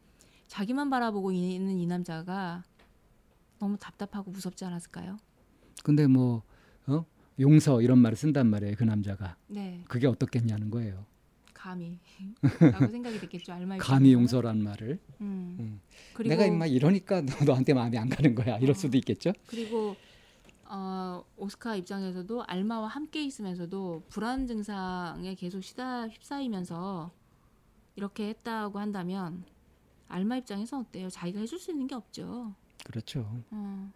자기만 0.47 0.89
바라보고 0.89 1.33
있는 1.33 1.77
이 1.77 1.85
남자가 1.85 2.63
너무 3.59 3.77
답답하고 3.77 4.31
무섭지 4.31 4.65
않았을까요? 4.65 5.17
근데 5.83 6.07
뭐 6.07 6.43
어? 6.87 7.05
용서 7.39 7.81
이런 7.81 7.99
말을 7.99 8.15
쓴단 8.15 8.47
말이에요. 8.47 8.75
그 8.77 8.83
남자가. 8.83 9.35
네, 9.47 9.83
그게 9.87 10.07
어떻겠냐는 10.07 10.69
거예요. 10.69 11.05
감히 11.53 11.99
라고 12.59 12.87
생각이 12.87 13.19
됐겠죠. 13.19 13.51
알마 13.51 13.77
감히. 13.77 14.13
용서란 14.13 14.63
말을. 14.63 14.99
음. 15.21 15.57
음. 15.59 15.81
그리고 16.13 16.29
내가 16.29 16.45
임마 16.45 16.67
이러니까 16.67 17.21
너, 17.21 17.43
너한테 17.43 17.73
마음이 17.73 17.97
안 17.97 18.07
가는 18.07 18.35
거야. 18.35 18.57
이럴 18.57 18.71
어. 18.71 18.73
수도 18.73 18.97
있겠죠? 18.97 19.33
그리고 19.47 19.95
어, 20.65 21.23
오스카 21.37 21.75
입장에서도 21.75 22.43
알마와 22.43 22.87
함께 22.87 23.23
있으면서도 23.23 24.03
불안 24.09 24.45
증상에 24.47 25.33
계속 25.35 25.61
시다 25.61 26.07
휩싸이면서 26.07 27.11
이렇게 27.95 28.29
했다고 28.29 28.79
한다면 28.79 29.43
알마 30.07 30.37
입장에서 30.37 30.79
어때요? 30.79 31.09
자기가 31.09 31.39
해줄 31.39 31.57
수 31.59 31.71
있는 31.71 31.87
게 31.87 31.95
없죠. 31.95 32.53
그렇죠. 32.83 33.43
어. 33.51 33.91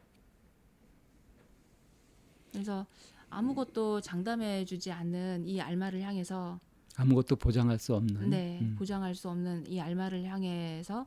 그래서 2.51 2.85
아무것도 3.29 4.01
장담해 4.01 4.65
주지 4.65 4.91
않는 4.91 5.47
이 5.47 5.61
알마를 5.61 6.01
향해서 6.01 6.59
아무것도 6.95 7.37
보장할 7.37 7.79
수 7.79 7.95
없는. 7.95 8.29
네 8.29 8.59
음. 8.61 8.75
보장할 8.77 9.15
수 9.15 9.29
없는 9.29 9.67
이 9.67 9.79
알마를 9.79 10.23
향해서 10.25 11.05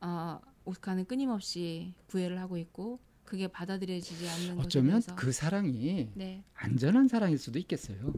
어, 0.00 0.40
오스카는 0.64 1.06
끊임없이 1.06 1.94
구애를 2.08 2.38
하고 2.40 2.58
있고 2.58 2.98
그게 3.24 3.48
받아들여지지 3.48 4.28
않는 4.28 4.58
어쩌면 4.58 5.02
그 5.16 5.32
사랑이 5.32 6.10
네 6.14 6.44
안전한 6.54 7.08
사랑일 7.08 7.38
수도 7.38 7.58
있겠어요. 7.58 8.12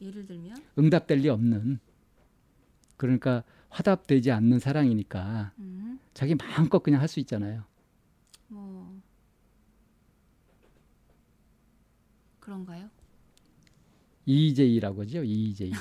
예를 0.00 0.26
들면 0.26 0.56
응답될 0.78 1.18
리 1.18 1.28
없는. 1.28 1.78
그러니까 2.96 3.44
화답되지 3.70 4.30
않는 4.32 4.58
사랑이니까 4.58 5.52
음, 5.58 5.98
자기 6.14 6.34
마음껏 6.34 6.82
그냥 6.82 7.00
할 7.00 7.08
수 7.08 7.20
있잖아요. 7.20 7.64
뭐 8.48 9.00
그런가요? 12.40 12.88
EJ라고 14.26 15.02
하죠. 15.02 15.22
EJ. 15.24 15.72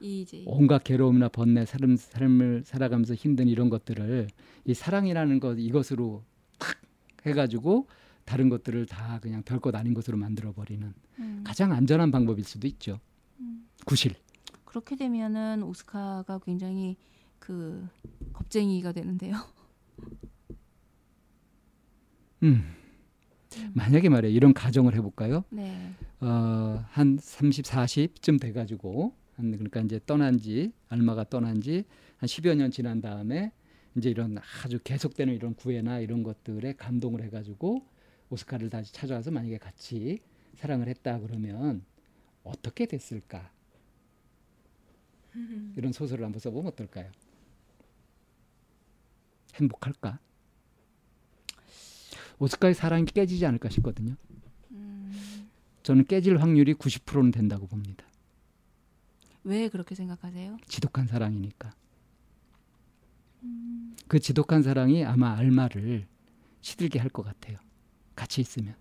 이 0.00 0.22
이제 0.22 0.42
온갖 0.46 0.82
괴로움이나 0.82 1.28
번뇌, 1.28 1.64
삶, 1.64 1.96
삶을 1.96 2.62
살아가면서 2.64 3.14
힘든 3.14 3.46
이런 3.46 3.70
것들을 3.70 4.26
이 4.64 4.74
사랑이라는 4.74 5.38
것 5.38 5.54
이것으로 5.58 6.24
탁 6.58 6.76
해가지고 7.24 7.86
다른 8.24 8.48
것들을 8.48 8.86
다 8.86 9.20
그냥 9.20 9.42
별것 9.44 9.74
아닌 9.76 9.94
것으로 9.94 10.16
만들어 10.16 10.52
버리는 10.52 10.92
음, 11.20 11.44
가장 11.44 11.72
안전한 11.72 12.10
방법일 12.10 12.44
수도 12.44 12.66
있죠. 12.66 12.98
음. 13.38 13.68
구실. 13.84 14.14
그렇게 14.72 14.96
되면은 14.96 15.62
오스카가 15.64 16.38
굉장히 16.46 16.96
그 17.38 17.86
겁쟁이가 18.32 18.92
되는데요. 18.92 19.34
음. 22.42 22.74
만약에 23.74 24.08
말이에요. 24.08 24.34
이런 24.34 24.54
가정을 24.54 24.94
해볼까요? 24.94 25.44
네. 25.50 25.90
어, 26.20 26.82
한 26.88 27.18
30, 27.20 27.66
40쯤 27.66 28.40
돼가지고 28.40 29.14
한 29.36 29.50
그러니까 29.50 29.80
이제 29.80 30.00
떠난 30.06 30.38
지 30.38 30.72
알마가 30.88 31.24
떠난 31.24 31.60
지 31.60 31.84
한 32.16 32.28
10여 32.28 32.54
년 32.54 32.70
지난 32.70 33.00
다음에 33.00 33.52
이제 33.96 34.08
이런 34.08 34.38
아주 34.64 34.78
계속되는 34.82 35.34
이런 35.34 35.54
구애나 35.54 35.98
이런 35.98 36.22
것들에 36.22 36.74
감동을 36.74 37.22
해가지고 37.24 37.84
오스카를 38.30 38.70
다시 38.70 38.92
찾아와서 38.92 39.30
만약에 39.32 39.58
같이 39.58 40.20
사랑을 40.54 40.88
했다 40.88 41.18
그러면 41.18 41.84
어떻게 42.44 42.86
됐을까? 42.86 43.50
이런 45.76 45.92
소설을 45.92 46.24
한번 46.24 46.40
써보면 46.40 46.72
어떨까요? 46.72 47.10
행복할까? 49.54 50.18
오스카의 52.38 52.74
사랑이 52.74 53.04
깨지지 53.04 53.44
않을까 53.46 53.68
싶거든요. 53.68 54.16
음, 54.72 55.48
저는 55.82 56.06
깨질 56.06 56.40
확률이 56.40 56.74
90%는 56.74 57.30
된다고 57.30 57.66
봅니다. 57.66 58.04
왜 59.44 59.68
그렇게 59.68 59.94
생각하세요? 59.94 60.56
지독한 60.66 61.06
사랑이니까. 61.06 61.74
그 64.08 64.18
지독한 64.20 64.62
사랑이 64.62 65.04
아마 65.04 65.34
알마를 65.36 66.06
시들게 66.60 66.98
할 66.98 67.08
것 67.10 67.22
같아요. 67.24 67.58
같이 68.14 68.40
있으면. 68.40 68.74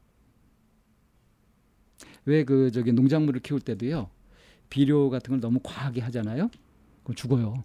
왜 2.25 2.43
그 2.43 2.69
저기 2.71 2.91
농작물을 2.93 3.41
키울 3.41 3.59
때도요. 3.61 4.09
비료 4.71 5.09
같은 5.11 5.31
걸 5.31 5.39
너무 5.41 5.59
과하게 5.61 6.01
하잖아요. 6.01 6.49
그럼 7.03 7.15
죽어요. 7.15 7.63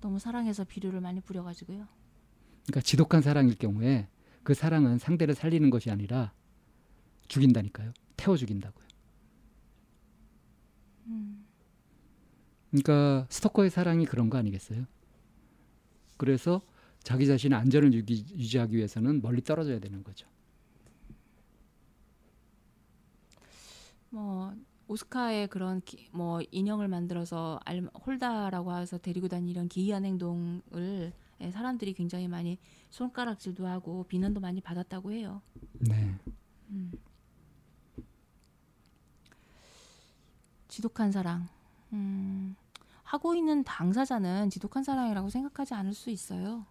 너무 0.00 0.20
사랑해서 0.20 0.62
비료를 0.62 1.00
많이 1.00 1.20
뿌려가지고요. 1.20 1.88
그러니까 2.66 2.80
지독한 2.82 3.22
사랑일 3.22 3.56
경우에 3.56 4.06
그 4.44 4.54
사랑은 4.54 4.98
상대를 4.98 5.34
살리는 5.34 5.70
것이 5.70 5.90
아니라 5.90 6.32
죽인다니까요. 7.26 7.92
태워 8.16 8.36
죽인다고요. 8.36 8.86
그러니까 12.70 13.26
스토커의 13.30 13.70
사랑이 13.70 14.04
그런 14.04 14.28
거 14.28 14.36
아니겠어요? 14.36 14.84
그래서 16.18 16.60
자기 17.02 17.26
자신의 17.26 17.58
안전을 17.58 17.94
유기, 17.94 18.26
유지하기 18.36 18.76
위해서는 18.76 19.22
멀리 19.22 19.40
떨어져야 19.42 19.78
되는 19.78 20.04
거죠. 20.04 20.28
뭐 24.10 24.54
오스카의 24.86 25.48
그런 25.48 25.82
기, 25.84 26.08
뭐 26.12 26.40
인형을 26.50 26.88
만들어서 26.88 27.60
알, 27.64 27.86
홀다라고 28.06 28.74
해서 28.74 28.98
데리고 28.98 29.28
다니는 29.28 29.50
이런 29.50 29.68
기이한 29.68 30.04
행동을 30.04 31.12
예, 31.40 31.50
사람들이 31.50 31.92
굉장히 31.92 32.26
많이 32.26 32.58
손가락질도 32.90 33.66
하고 33.66 34.04
비난도 34.04 34.40
많이 34.40 34.60
받았다고 34.60 35.12
해요. 35.12 35.42
네. 35.80 36.14
지독한 40.68 41.12
사랑. 41.12 41.48
음, 41.92 42.56
하고 43.02 43.34
있는 43.34 43.62
당사자는 43.64 44.50
지독한 44.50 44.82
사랑이라고 44.82 45.30
생각하지 45.30 45.74
않을 45.74 45.94
수 45.94 46.10
있어요. 46.10 46.66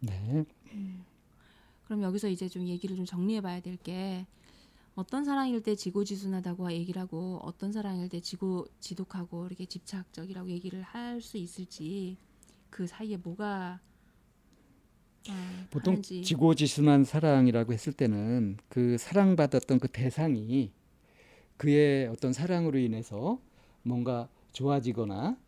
네. 0.00 0.44
그럼 1.84 2.02
여기서 2.02 2.28
이제 2.28 2.48
좀 2.48 2.66
얘기를 2.66 2.96
좀 2.96 3.04
정리해 3.04 3.40
봐야 3.40 3.60
될 3.60 3.76
게 3.76 4.26
어떤 5.00 5.24
사랑일 5.24 5.62
때 5.62 5.74
지고지순하다고 5.74 6.72
얘기를 6.72 7.00
하고 7.00 7.40
어떤 7.42 7.72
사랑일 7.72 8.10
때 8.10 8.20
지고 8.20 8.66
지독하고 8.80 9.46
이렇게 9.46 9.64
집착적이라고 9.64 10.50
얘기를 10.50 10.82
할 10.82 11.20
수 11.22 11.38
있을지 11.38 12.18
그 12.68 12.86
사이에 12.86 13.16
뭐가 13.16 13.80
어, 15.28 15.32
보통 15.70 15.94
하는지. 15.94 16.22
지고지순한 16.22 17.04
사랑이라고 17.04 17.72
했을 17.72 17.92
때는 17.94 18.58
그 18.68 18.98
사랑받았던 18.98 19.80
그 19.80 19.88
대상이 19.88 20.70
그의 21.56 22.06
어떤 22.08 22.32
사랑으로 22.34 22.78
인해서 22.78 23.40
뭔가 23.82 24.28
좋아지거나 24.52 25.38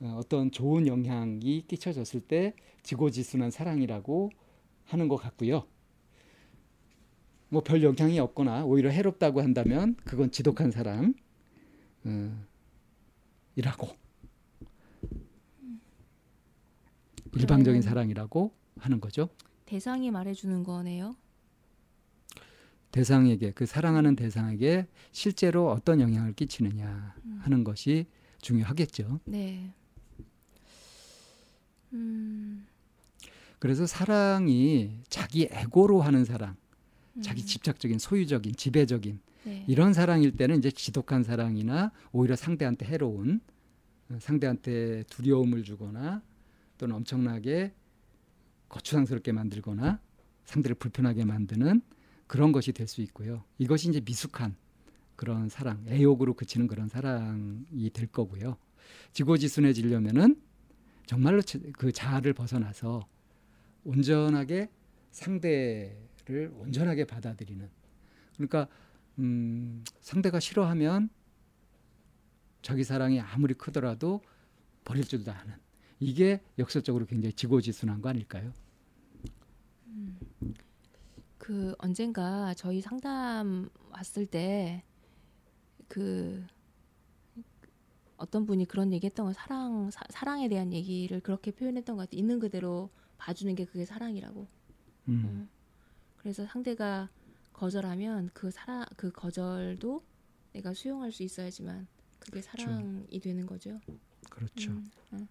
어, 0.00 0.16
어떤 0.18 0.50
좋은 0.50 0.86
영향이 0.88 1.64
끼쳐졌을 1.68 2.20
때 2.20 2.54
지고지순한 2.82 3.52
사랑이라고 3.52 4.30
하는 4.86 5.06
것 5.08 5.16
같고요. 5.16 5.64
뭐 7.50 7.62
별 7.62 7.82
영향이 7.82 8.18
없거나 8.18 8.64
오히려 8.64 8.90
해롭다고 8.90 9.42
한다면 9.42 9.96
그건 10.04 10.30
지독한 10.30 10.70
사랑 10.70 11.14
어, 12.04 12.46
이라고 13.56 13.88
일방적인 17.34 17.82
사랑이라고 17.82 18.52
하는 18.78 19.00
거죠. 19.00 19.28
대상이 19.66 20.10
말해주는 20.10 20.64
거네요. 20.64 21.14
대상에게 22.90 23.52
그 23.52 23.66
사랑하는 23.66 24.16
대상에게 24.16 24.88
실제로 25.12 25.70
어떤 25.70 26.00
영향을 26.00 26.32
끼치느냐 26.32 27.14
하는 27.38 27.62
것이 27.62 28.06
중요하겠죠. 28.42 29.20
네. 29.26 29.72
음, 31.92 32.66
그래서 33.60 33.86
사랑이 33.86 34.98
자기 35.08 35.48
에고로 35.50 36.00
하는 36.00 36.24
사랑, 36.24 36.50
음, 36.50 36.56
자기 37.22 37.44
집착적인 37.44 37.98
소유적인 37.98 38.54
지배적인 38.56 39.20
네. 39.44 39.64
이런 39.68 39.92
사랑일 39.92 40.36
때는 40.36 40.58
이제 40.58 40.70
지독한 40.70 41.22
사랑이나 41.24 41.92
오히려 42.12 42.36
상대한테 42.36 42.86
해로운 42.86 43.40
어, 44.10 44.18
상대한테 44.20 45.02
두려움을 45.04 45.62
주거나 45.64 46.22
또는 46.78 46.96
엄청나게 46.96 47.72
거추장스럽게 48.68 49.32
만들거나 49.32 50.00
상대를 50.44 50.76
불편하게 50.76 51.24
만드는 51.24 51.82
그런 52.26 52.52
것이 52.52 52.72
될 52.72 52.86
수 52.86 53.00
있고요. 53.02 53.44
이것이 53.58 53.88
이제 53.88 54.00
미숙한 54.00 54.56
그런 55.16 55.48
사랑, 55.48 55.84
애욕으로 55.88 56.34
그치는 56.34 56.66
그런 56.66 56.88
사랑이 56.88 57.90
될 57.92 58.06
거고요. 58.06 58.56
지고지순해지려면은 59.12 60.40
정말로 61.06 61.42
자- 61.42 61.58
그 61.76 61.92
자아를 61.92 62.32
벗어나서 62.32 63.06
온전하게 63.84 64.70
상대 65.10 65.96
를 66.30 66.52
온전하게 66.58 67.04
받아들이는 67.06 67.68
그러니까 68.34 68.68
음, 69.18 69.84
상대가 70.00 70.38
싫어하면 70.38 71.08
자기 72.62 72.84
사랑이 72.84 73.20
아무리 73.20 73.54
크더라도 73.54 74.22
버릴 74.84 75.04
줄도 75.04 75.32
아는 75.32 75.54
이게 75.98 76.40
역설적으로 76.58 77.06
굉장히 77.06 77.32
지고지순한 77.32 78.00
거 78.00 78.10
아닐까요? 78.10 78.52
그 81.38 81.74
언젠가 81.78 82.54
저희 82.54 82.80
상담 82.80 83.68
왔을 83.90 84.26
때 84.26 84.84
그 85.90 86.46
어떤 88.16 88.46
분이 88.46 88.66
그런 88.66 88.92
얘기했던 88.92 89.26
거 89.26 89.32
사랑 89.32 89.90
사, 89.90 90.04
사랑에 90.08 90.48
대한 90.48 90.72
얘기를 90.72 91.20
그렇게 91.20 91.50
표현했던 91.50 91.96
것 91.96 92.02
같아요. 92.02 92.18
있는 92.18 92.38
그대로 92.38 92.90
봐주는 93.18 93.54
게 93.56 93.64
그게 93.64 93.84
사랑이라고. 93.84 94.46
음, 95.08 95.22
어. 95.26 95.59
그래서 96.20 96.46
상대가 96.46 97.08
거절하면 97.54 98.30
그 98.34 98.50
사랑 98.50 98.84
그 98.96 99.10
거절도 99.10 100.04
내가 100.52 100.74
수용할 100.74 101.12
수 101.12 101.22
있어야지만 101.22 101.86
그게 102.18 102.42
사랑이 102.42 103.20
되는 103.20 103.46
거죠. 103.46 103.80
그렇죠. 104.28 104.70
음, 104.72 104.90
음. 105.14 105.28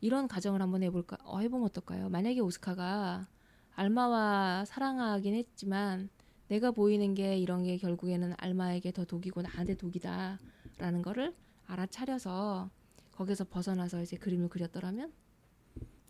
이런 0.00 0.26
가정을 0.26 0.62
한번 0.62 0.82
해볼까? 0.82 1.18
어, 1.24 1.38
해보면 1.40 1.66
어떨까요? 1.66 2.08
만약에 2.08 2.40
오스카가 2.40 3.28
알마와 3.74 4.64
사랑하긴 4.64 5.34
했지만 5.34 6.08
내가 6.48 6.70
보이는 6.70 7.14
게 7.14 7.36
이런 7.36 7.62
게 7.62 7.76
결국에는 7.76 8.34
알마에게 8.38 8.92
더 8.92 9.04
독이고 9.04 9.42
나한테 9.42 9.76
독이다라는 9.76 11.02
거를 11.02 11.34
알아차려서 11.66 12.70
거기서 13.12 13.44
벗어나서 13.44 14.02
이제 14.02 14.16
그림을 14.16 14.48
그렸더라면 14.48 15.12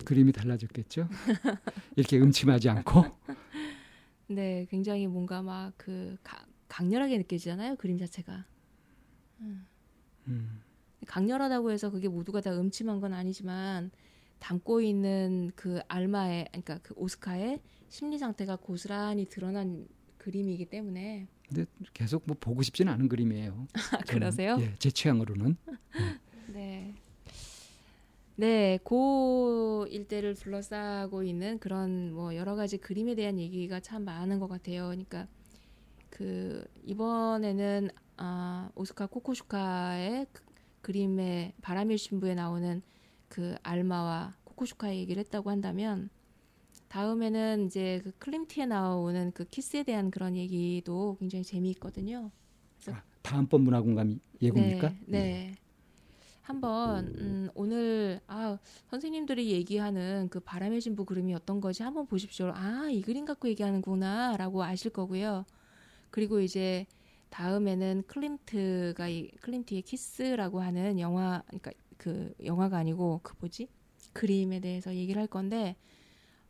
그림이 0.05 0.33
달라졌겠죠. 0.33 1.09
이렇게 1.97 2.19
음침하지 2.19 2.69
않고. 2.69 3.05
네, 4.29 4.67
굉장히 4.71 5.07
뭔가 5.07 5.43
막 5.43 5.73
그 5.77 6.17
강렬하게 6.69 7.19
느껴지잖아요. 7.19 7.77
그림 7.77 7.99
자체가. 7.99 8.47
음. 9.41 9.67
음. 10.27 10.61
강렬하다고 11.07 11.71
해서 11.71 11.91
그게 11.91 12.09
모두가 12.09 12.41
다 12.41 12.53
음침한 12.59 13.01
건 13.01 13.13
아니지만 13.13 13.91
담고 14.39 14.81
있는 14.81 15.51
그 15.55 15.81
알마의 15.89 16.47
그러니까 16.51 16.79
그 16.79 16.95
오스카의 16.97 17.61
심리 17.89 18.19
상태가 18.19 18.57
고스란히 18.57 19.27
드러난 19.27 19.87
그림이기 20.19 20.67
때문에 20.67 21.29
근데 21.47 21.67
계속 21.93 22.23
뭐 22.27 22.37
보고 22.41 22.63
싶지는 22.63 22.93
않은 22.95 23.09
그림이에요. 23.09 23.69
아, 23.93 23.99
그러세요? 23.99 24.57
예, 24.61 24.75
제 24.79 24.91
취향으로는. 24.91 25.57
네. 26.55 26.95
네, 28.37 28.79
고 28.83 29.87
일대를 29.89 30.35
둘러싸고 30.35 31.23
있는 31.23 31.59
그런 31.61 32.13
뭐 32.13 32.35
여러 32.35 32.57
가지 32.57 32.79
그림에 32.79 33.15
대한 33.15 33.39
얘기가 33.39 33.79
참 33.79 34.05
많은 34.05 34.41
것 34.41 34.49
같아요. 34.49 34.87
그러니까 34.87 35.29
그 36.11 36.65
이번에는 36.85 37.91
아, 38.17 38.71
오스카 38.75 39.07
코코슈카의 39.07 40.27
그 40.33 40.45
그림의 40.81 41.55
바람일 41.63 41.97
신부에 41.97 42.35
나오는 42.35 42.83
그 43.29 43.55
알마와 43.63 44.35
코코슈카의 44.45 44.99
얘기를 44.99 45.21
했다고 45.21 45.51
한다면 45.51 46.11
다음에는 46.89 47.67
이제 47.67 48.01
그 48.05 48.13
클림티에 48.19 48.67
나오는 48.67 49.33
그 49.33 49.45
키스에 49.45 49.85
대한 49.85 50.11
그런 50.11 50.37
얘기도 50.37 51.17
굉장히 51.21 51.45
재미있거든요. 51.45 52.31
아, 52.89 53.03
다음번 53.23 53.63
문화공감 53.63 54.21
예고입니까? 54.43 54.89
네. 55.07 55.19
네. 55.19 55.55
한번 56.45 57.07
음, 57.19 57.49
오늘 57.55 58.21
아 58.27 58.59
선생님들이 58.91 59.51
얘기하는 59.53 60.29
그 60.31 60.41
바람의 60.41 60.83
신부 60.83 61.07
그림이 61.07 61.35
어떤 61.35 61.59
거지 61.61 61.83
한번 61.83 62.07
보십시오. 62.07 62.53
아 62.55 62.89
이 62.91 63.01
그림 63.01 63.25
갖고 63.25 63.49
얘기하는구나라고 63.49 64.63
아실 64.63 64.91
거고요. 64.91 65.47
그리고 66.11 66.41
이제 66.41 66.87
다음에는 67.31 68.05
클림트가 68.07 69.09
이 69.09 69.31
클림트의 69.41 69.83
키스라고 69.83 70.61
하는 70.61 71.01
영화 71.01 71.43
그러니까 71.47 71.73
그 71.97 72.33
영화가 72.45 72.77
아니고 72.77 73.21
그 73.23 73.35
뭐지 73.41 73.69
그림에 74.13 74.61
대해서 74.61 74.95
얘기를 74.95 75.21
할 75.21 75.27
건데 75.29 75.77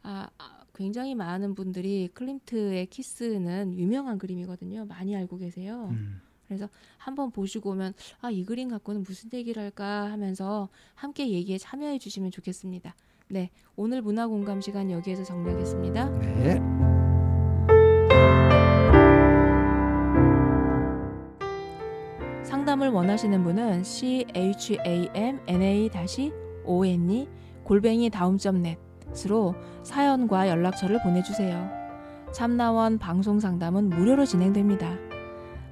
아, 0.03 0.29
아, 0.39 0.65
굉장히 0.75 1.15
많은 1.15 1.55
분들이 1.55 2.09
클림트의 2.13 2.87
키스는 2.87 3.79
유명한 3.79 4.19
그림이거든요. 4.19 4.87
많이 4.87 5.15
알고 5.17 5.39
계세요. 5.39 5.89
음. 5.93 6.21
그래서 6.57 6.71
한번 6.97 7.31
보시고 7.31 7.71
오면 7.71 7.95
아, 8.21 8.31
이 8.31 8.45
그림 8.45 8.69
갖고는 8.69 9.03
무슨 9.03 9.31
얘기를 9.33 9.63
할까 9.63 10.11
하면서 10.11 10.69
함께 10.95 11.29
얘기에 11.31 11.59
참여해 11.59 11.99
주시면 11.99 12.31
좋겠습니다. 12.31 12.95
네, 13.29 13.51
오늘 13.77 14.03
문화 14.03 14.27
공감 14.27 14.61
시간 14.61 14.91
여기에서 14.91 15.25
정리하겠습니다. 15.25 16.09
네. 16.19 16.61
상담을 22.45 22.89
원하시는 22.89 23.43
분은 23.43 23.85
c 23.85 24.27
h 24.35 24.79
a 24.87 25.09
m 25.15 25.41
n 25.47 25.63
a 25.63 25.91
o 26.65 26.85
n 26.85 27.11
e 27.11 27.29
골뱅이 27.63 28.11
다음점 28.11 28.63
넷으로 28.63 29.55
사연과 29.83 30.49
연락처를 30.49 31.03
보내주세요. 31.03 31.69
참나원 32.33 32.99
방송 32.99 33.39
상담은 33.39 33.91
무료로 33.91 34.27
진행됩니다. 34.27 35.14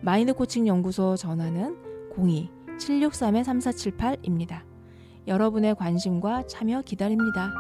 마인드 0.04 0.34
코칭 0.34 0.66
연구소 0.66 1.16
전화는 1.16 1.76
02-763-3478입니다. 2.16 4.62
여러분의 5.28 5.76
관심과 5.76 6.48
참여 6.48 6.82
기다립니다. 6.82 7.52